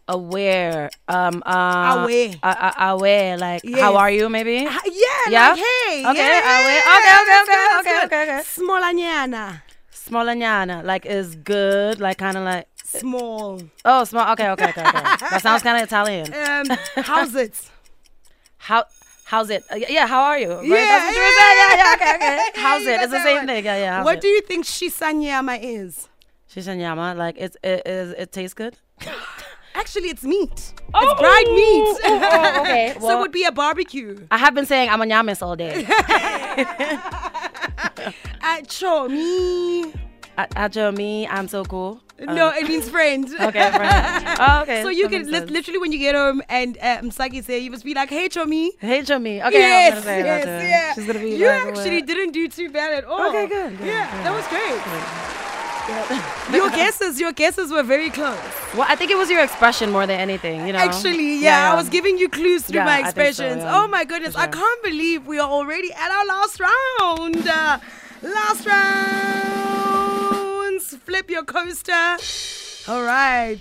Aware. 0.10 0.89
Um. 1.08 1.43
Uh, 1.45 2.02
Aware. 2.02 2.34
Uh, 2.41 2.56
uh, 2.60 2.74
aware. 2.93 3.38
Like, 3.38 3.62
Yes. 3.63 3.80
how 3.80 3.95
are 3.95 4.10
you? 4.10 4.28
Maybe. 4.28 4.65
Ah, 4.67 4.82
Yeah, 4.86 5.30
Yeah? 5.30 5.50
like 5.52 5.60
hey. 5.60 6.06
Okay, 6.10 6.28
yeah, 6.28 6.62
aware. 6.62 6.82
Okay, 6.95 7.13
okay, 7.22 7.38
okay, 7.41 7.45
good, 7.45 7.80
okay, 7.80 7.93
good. 7.93 8.06
okay, 8.06 8.24
okay. 8.24 8.41
Smolanyana. 8.58 9.62
Smolanyana. 9.93 10.84
Like, 10.84 11.06
is 11.06 11.36
good. 11.36 12.00
Like, 12.02 12.17
kind 12.17 12.38
of 12.38 12.43
like. 12.43 12.65
Small. 12.84 13.62
Oh, 13.86 14.04
small. 14.04 14.32
Okay, 14.34 14.50
okay, 14.50 14.69
okay, 14.69 14.82
okay. 14.82 15.02
that 15.30 15.41
sounds 15.43 15.62
kind 15.62 15.78
of 15.78 15.84
Italian. 15.84 16.26
Um, 16.50 16.65
how's 17.06 17.36
it? 17.36 17.54
How? 18.58 18.86
How's 19.26 19.52
it? 19.52 19.63
Uh, 19.72 19.76
yeah, 19.76 20.08
how 20.08 20.22
are 20.24 20.39
you? 20.39 20.50
Right? 20.56 20.65
Yeah, 20.65 20.86
That's 20.89 21.06
what 21.06 21.15
you 21.15 21.22
were 21.22 21.36
yeah? 21.38 21.54
Yeah, 21.54 21.76
yeah, 21.78 21.93
okay, 21.95 22.15
okay. 22.15 22.39
How's 22.65 22.82
it? 22.82 23.00
It's 23.02 23.12
the 23.12 23.22
same 23.24 23.38
one. 23.38 23.48
thing. 23.48 23.63
Yeah, 23.63 23.78
yeah. 23.78 24.04
What 24.04 24.15
it? 24.17 24.22
do 24.22 24.28
you 24.28 24.41
think 24.41 24.65
shisanyama 24.65 25.60
is? 25.62 26.10
Shisanyama, 26.52 27.15
like 27.15 27.36
it's 27.38 27.56
it 27.63 27.84
is 27.86 28.10
it 28.17 28.32
tastes 28.32 28.56
good. 28.56 28.76
Actually, 29.80 30.10
it's 30.10 30.24
meat. 30.24 30.74
Oh, 30.94 31.00
it's 31.02 31.20
dried 31.22 31.48
meat. 31.48 31.98
oh, 32.04 32.54
oh, 32.58 32.62
okay. 32.62 32.96
so 33.02 33.18
it 33.18 33.22
would 33.22 33.32
be 33.32 33.46
a 33.46 33.52
barbecue. 33.52 34.18
I 34.30 34.38
have 34.38 34.54
been 34.54 34.65
saying 34.65 34.89
I'm 34.89 35.02
a 35.02 35.06
nyamis 35.06 35.42
all 35.42 35.56
day. 35.56 35.88
Uh, 38.42 38.62
chomi. 38.63 39.94
Ajo 40.56 40.92
me, 40.92 41.28
I'm 41.28 41.48
so 41.48 41.63
cool. 41.65 42.02
no, 42.20 42.50
it 42.50 42.65
means 42.68 42.89
friend. 42.89 43.26
Okay, 43.28 43.72
friend. 43.72 44.26
Oh, 44.39 44.62
okay. 44.63 44.82
So 44.84 44.89
you 44.89 45.08
that 45.08 45.12
can 45.12 45.32
li- 45.32 45.46
literally 45.58 45.78
when 45.80 45.92
you 45.92 46.00
get 46.00 46.15
home 46.15 46.42
and 46.50 46.78
uh, 46.78 47.02
Msaki 47.02 47.44
say 47.44 47.60
you 47.60 47.70
must 47.72 47.84
be 47.84 47.94
like, 47.94 48.10
"Hey, 48.10 48.28
Chomi." 48.30 48.70
Hey, 48.80 49.02
Jimmy. 49.04 49.42
Okay, 49.44 49.60
yes, 49.60 49.98
I'm 49.98 50.04
gonna 50.04 50.06
say 50.06 50.24
yes, 50.24 50.46
that 50.46 50.52
to 50.52 50.63
her. 50.63 50.68
yeah. 50.68 50.94
She's 50.94 51.06
gonna 51.08 51.20
be 51.20 51.32
You 51.36 51.48
like, 51.48 51.65
actually 51.68 51.98
what? 51.98 52.08
didn't 52.08 52.32
do 52.32 52.48
too 52.48 52.70
bad 52.70 52.94
at 53.00 53.04
all. 53.06 53.30
Okay, 53.30 53.48
good, 53.48 53.78
good, 53.78 53.88
yeah, 53.88 54.10
good. 54.15 54.26
that 54.26 54.34
was 54.34 54.48
great. 54.48 55.38
your 56.54 56.69
guesses, 56.69 57.19
your 57.19 57.32
guesses 57.34 57.71
were 57.71 57.84
very 57.84 58.10
close. 58.10 58.38
Well, 58.75 58.86
I 58.88 58.95
think 58.95 59.12
it 59.12 59.17
was 59.17 59.30
your 59.30 59.43
expression 59.43 59.91
more 59.91 60.06
than 60.08 60.19
anything. 60.19 60.65
You 60.67 60.73
know. 60.73 60.80
Actually, 60.80 61.39
yeah, 61.43 61.71
I 61.71 61.75
was 61.75 61.89
giving 61.89 62.17
you 62.17 62.30
clues 62.30 62.63
through 62.63 62.75
Yeah, 62.80 62.86
my 62.86 62.97
think 62.97 63.06
so, 63.06 63.10
expressions. 63.10 63.63
yeah. 63.63 63.78
Oh 63.82 63.88
my 63.88 64.04
goodness, 64.06 64.34
For 64.36 64.41
I 64.41 64.47
can't 64.47 64.84
believe 64.84 65.25
we 65.28 65.39
are 65.39 65.49
already 65.49 65.91
at 65.93 66.12
our 66.12 66.25
last 66.25 66.60
round. 66.60 67.47
Uh, 67.47 67.80
last 68.21 68.65
rounds. 69.60 70.95
Flip 71.06 71.30
your 71.30 71.43
coaster. 71.43 72.17
All 72.91 73.04
right. 73.04 73.60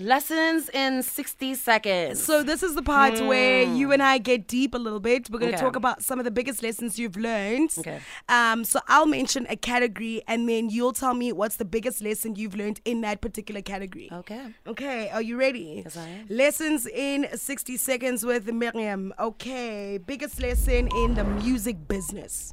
Lessons 0.00 0.68
in 0.70 1.02
60 1.04 1.54
seconds. 1.54 2.20
So 2.22 2.42
this 2.42 2.64
is 2.64 2.74
the 2.74 2.82
part 2.82 3.20
where 3.20 3.62
you 3.62 3.92
and 3.92 4.02
I 4.02 4.18
get 4.18 4.48
deep 4.48 4.74
a 4.74 4.78
little 4.78 4.98
bit. 4.98 5.30
We're 5.30 5.38
going 5.38 5.52
to 5.52 5.56
Hmm. 5.58 5.64
Okay. 5.64 5.64
talk 5.66 5.76
about 5.76 6.02
some 6.02 6.18
of 6.18 6.24
the 6.24 6.32
biggest 6.32 6.62
lessons 6.64 6.98
you've 6.98 7.16
learned. 7.16 7.70
Okay. 7.78 8.00
Um, 8.28 8.64
so 8.64 8.80
I'll 8.88 9.06
mention 9.06 9.46
a 9.48 9.54
category, 9.56 10.22
and 10.26 10.48
then 10.48 10.68
you'll 10.68 10.92
tell 10.94 11.14
me 11.14 11.30
what's 11.32 11.56
the 11.56 11.64
biggest 11.64 12.02
lesson 12.02 12.34
you've 12.34 12.56
learned 12.56 12.80
in 12.84 13.02
that 13.02 13.20
particular 13.20 13.62
category. 13.62 14.08
okay. 14.12 14.46
Okay, 14.66 15.10
are 15.10 15.22
you 15.22 15.36
ready? 15.38 15.82
Yes, 15.84 15.96
I 15.96 16.08
am. 16.08 16.26
Lessons 16.28 16.86
in 16.88 17.28
60 17.32 17.76
seconds 17.76 18.24
with 18.24 18.46
Marieme. 18.48 19.12
Okay, 19.18 19.98
biggest 20.04 20.40
lesson 20.40 20.88
in 20.96 21.14
the 21.14 21.22
music 21.22 21.86
business. 21.86 22.52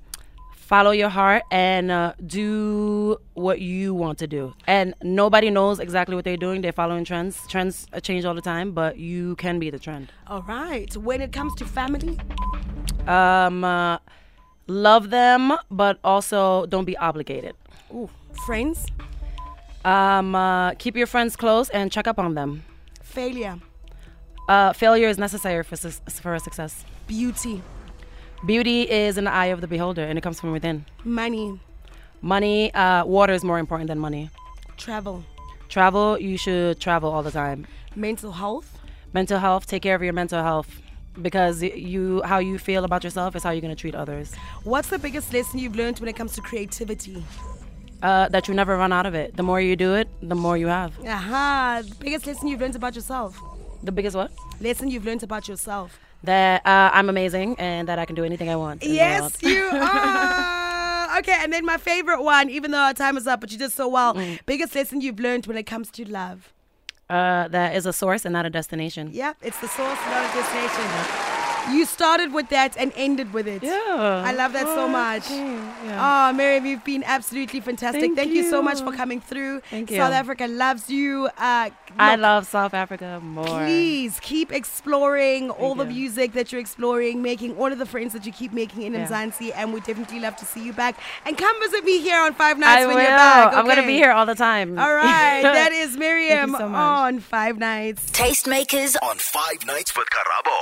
Follow 0.71 0.91
your 0.91 1.09
heart 1.09 1.43
and 1.51 1.91
uh, 1.91 2.13
do 2.25 3.17
what 3.33 3.59
you 3.59 3.93
want 3.93 4.17
to 4.19 4.25
do. 4.27 4.53
And 4.67 4.93
nobody 5.03 5.49
knows 5.49 5.79
exactly 5.81 6.15
what 6.15 6.23
they're 6.23 6.37
doing. 6.47 6.61
They're 6.61 6.71
following 6.83 7.03
trends. 7.03 7.35
Trends 7.49 7.87
uh, 7.91 7.99
change 7.99 8.23
all 8.23 8.33
the 8.33 8.41
time, 8.53 8.71
but 8.71 8.97
you 8.97 9.35
can 9.35 9.59
be 9.59 9.69
the 9.69 9.79
trend. 9.79 10.13
All 10.27 10.43
right, 10.43 10.95
when 10.95 11.19
it 11.19 11.33
comes 11.33 11.53
to 11.55 11.65
family, 11.65 12.17
Um, 13.05 13.65
uh, 13.65 13.97
love 14.67 15.09
them, 15.09 15.57
but 15.69 15.99
also 16.05 16.65
don't 16.67 16.85
be 16.85 16.95
obligated. 16.97 17.53
ooh, 17.93 18.09
friends, 18.45 18.85
Um, 19.83 20.35
uh, 20.35 20.71
keep 20.83 20.95
your 20.95 21.07
friends 21.07 21.35
close 21.35 21.67
and 21.77 21.91
check 21.91 22.07
up 22.07 22.17
on 22.17 22.33
them. 22.35 22.63
failure, 23.03 23.57
Uh, 24.47 24.71
failure 24.73 25.09
is 25.09 25.17
necessary 25.17 25.63
for, 25.65 25.75
sus- 25.75 26.01
for 26.21 26.33
a 26.33 26.39
success. 26.39 26.85
beauty, 27.07 27.61
Beauty 28.45 28.89
is 28.89 29.17
in 29.17 29.25
the 29.25 29.31
eye 29.31 29.47
of 29.47 29.61
the 29.61 29.67
beholder, 29.67 30.03
and 30.03 30.17
it 30.17 30.21
comes 30.21 30.39
from 30.39 30.51
within. 30.51 30.85
money, 31.03 31.59
Money, 32.23 32.71
uh, 32.73 33.03
water 33.05 33.33
is 33.33 33.43
more 33.43 33.57
important 33.59 33.87
than 33.87 33.97
money. 33.99 34.29
travel, 34.77 35.23
Travel, 35.69 36.19
you 36.19 36.37
should 36.37 36.79
travel 36.79 37.09
all 37.11 37.23
the 37.23 37.31
time. 37.31 37.65
mental 37.95 38.31
health, 38.31 38.77
Mental 39.13 39.39
health, 39.39 39.67
take 39.67 39.81
care 39.83 39.95
of 39.95 40.01
your 40.03 40.13
mental 40.13 40.41
health 40.41 40.69
because 41.21 41.61
you 41.61 42.21
how 42.23 42.39
you 42.39 42.57
feel 42.57 42.85
about 42.85 43.03
yourself 43.03 43.35
is 43.35 43.43
how 43.43 43.49
you're 43.51 43.59
going 43.61 43.75
to 43.75 43.79
treat 43.79 43.93
others. 43.95 44.33
What's 44.63 44.87
the 44.89 44.97
biggest 44.97 45.33
lesson 45.33 45.59
you've 45.59 45.75
learned 45.75 45.99
when 45.99 46.07
it 46.07 46.15
comes 46.15 46.31
to 46.35 46.41
creativity? 46.41 47.21
Uh, 48.01 48.29
that 48.29 48.47
you 48.47 48.53
never 48.53 48.77
run 48.77 48.93
out 48.93 49.05
of 49.05 49.13
it. 49.13 49.35
The 49.35 49.43
more 49.43 49.59
you 49.59 49.75
do 49.75 49.93
it, 49.95 50.07
the 50.21 50.33
more 50.35 50.57
you 50.57 50.67
have. 50.67 50.93
Aha, 51.05 51.81
the 51.87 51.95
biggest 51.95 52.25
lesson 52.25 52.47
you've 52.47 52.61
learned 52.61 52.75
about 52.77 52.95
yourself. 52.95 53.37
The 53.83 53.91
biggest 53.91 54.15
what? 54.15 54.31
Lesson 54.61 54.87
you've 54.89 55.05
learned 55.05 55.23
about 55.23 55.47
yourself. 55.49 55.99
That 56.23 56.65
uh, 56.65 56.91
I'm 56.93 57.09
amazing 57.09 57.55
and 57.59 57.87
that 57.87 57.97
I 57.97 58.05
can 58.05 58.15
do 58.15 58.23
anything 58.23 58.49
I 58.49 58.55
want. 58.55 58.83
Yes, 58.83 59.41
you 59.41 59.63
are. 59.73 61.17
Okay, 61.19 61.35
and 61.39 61.51
then 61.51 61.65
my 61.65 61.77
favorite 61.77 62.21
one, 62.21 62.49
even 62.49 62.71
though 62.71 62.79
our 62.79 62.93
time 62.93 63.17
is 63.17 63.27
up, 63.27 63.41
but 63.41 63.51
you 63.51 63.57
did 63.57 63.71
so 63.71 63.87
well. 63.87 64.13
Mm. 64.13 64.39
Biggest 64.45 64.75
lesson 64.75 65.01
you've 65.01 65.19
learned 65.19 65.45
when 65.47 65.57
it 65.57 65.63
comes 65.63 65.89
to 65.91 66.09
love. 66.09 66.53
Uh, 67.09 67.47
that 67.49 67.75
is 67.75 67.85
a 67.85 67.91
source 67.91 68.23
and 68.23 68.31
not 68.31 68.45
a 68.45 68.49
destination. 68.49 69.09
Yep, 69.11 69.37
it's 69.41 69.59
the 69.59 69.67
source, 69.67 69.99
not 70.05 70.29
a 70.29 70.33
destination. 70.33 71.40
You 71.69 71.85
started 71.85 72.33
with 72.33 72.49
that 72.49 72.75
and 72.77 72.91
ended 72.95 73.33
with 73.33 73.47
it. 73.47 73.61
Yeah. 73.63 74.23
I 74.25 74.31
love 74.33 74.53
that 74.53 74.65
so 74.65 74.85
Oh, 74.85 74.87
much. 74.87 75.25
okay, 75.25 75.45
yeah. 75.85 76.31
Oh, 76.31 76.35
Marieme, 76.37 76.65
you've 76.67 76.83
been 76.83 77.03
absolutely 77.05 77.59
fantastic. 77.61 78.13
Thank 78.15 78.31
you. 78.31 78.49
so 78.49 78.61
much 78.61 78.81
for 78.81 78.91
coming 78.91 79.21
through. 79.21 79.61
Thank 79.69 79.89
South 79.89 79.91
you. 79.95 79.97
South 80.01 80.13
Africa 80.13 80.47
loves 80.47 80.89
you. 80.89 81.27
Uh, 81.37 81.69
I 81.97 82.15
love 82.15 82.47
South 82.47 82.73
Africa 82.73 83.19
more. 83.23 83.45
Please 83.45 84.19
keep 84.21 84.51
exploring 84.51 85.49
all 85.51 85.75
the 85.75 85.85
music 85.85 86.33
that 86.33 86.51
you're 86.51 86.61
exploring, 86.61 87.21
making 87.21 87.55
all 87.57 87.71
of 87.71 87.77
the 87.77 87.85
friends 87.85 88.13
that 88.13 88.25
you 88.25 88.31
keep 88.31 88.51
making 88.53 88.81
in 88.83 88.93
Yeah. 88.93 89.07
Mzansi, 89.07 89.51
and 89.55 89.73
we 89.73 89.79
definitely 89.81 90.19
love 90.19 90.35
to 90.37 90.45
see 90.45 90.63
you 90.63 90.73
back. 90.73 90.95
And 91.25 91.37
come 91.37 91.55
visit 91.61 91.83
me 91.85 91.99
here 92.01 92.19
on 92.19 92.33
Five 92.33 92.57
Nights 92.57 92.81
I 92.83 92.85
when 92.87 92.95
will. 92.95 93.03
you're 93.03 93.11
back. 93.11 93.53
I'm 93.53 93.67
gonna 93.67 93.85
be 93.85 93.93
here 93.95 94.11
all 94.11 94.25
the 94.25 94.35
time. 94.35 94.77
All 94.79 94.93
right, 94.93 95.41
that 95.59 95.71
is 95.71 95.95
Marieme 95.97 96.57
so 96.57 96.67
on 96.67 97.19
Five 97.19 97.57
Nights. 97.59 98.09
Tastemakers 98.11 98.95
on 99.03 99.17
Five 99.17 99.65
Nights 99.65 99.95
with 99.95 100.07
Karabo. 100.09 100.57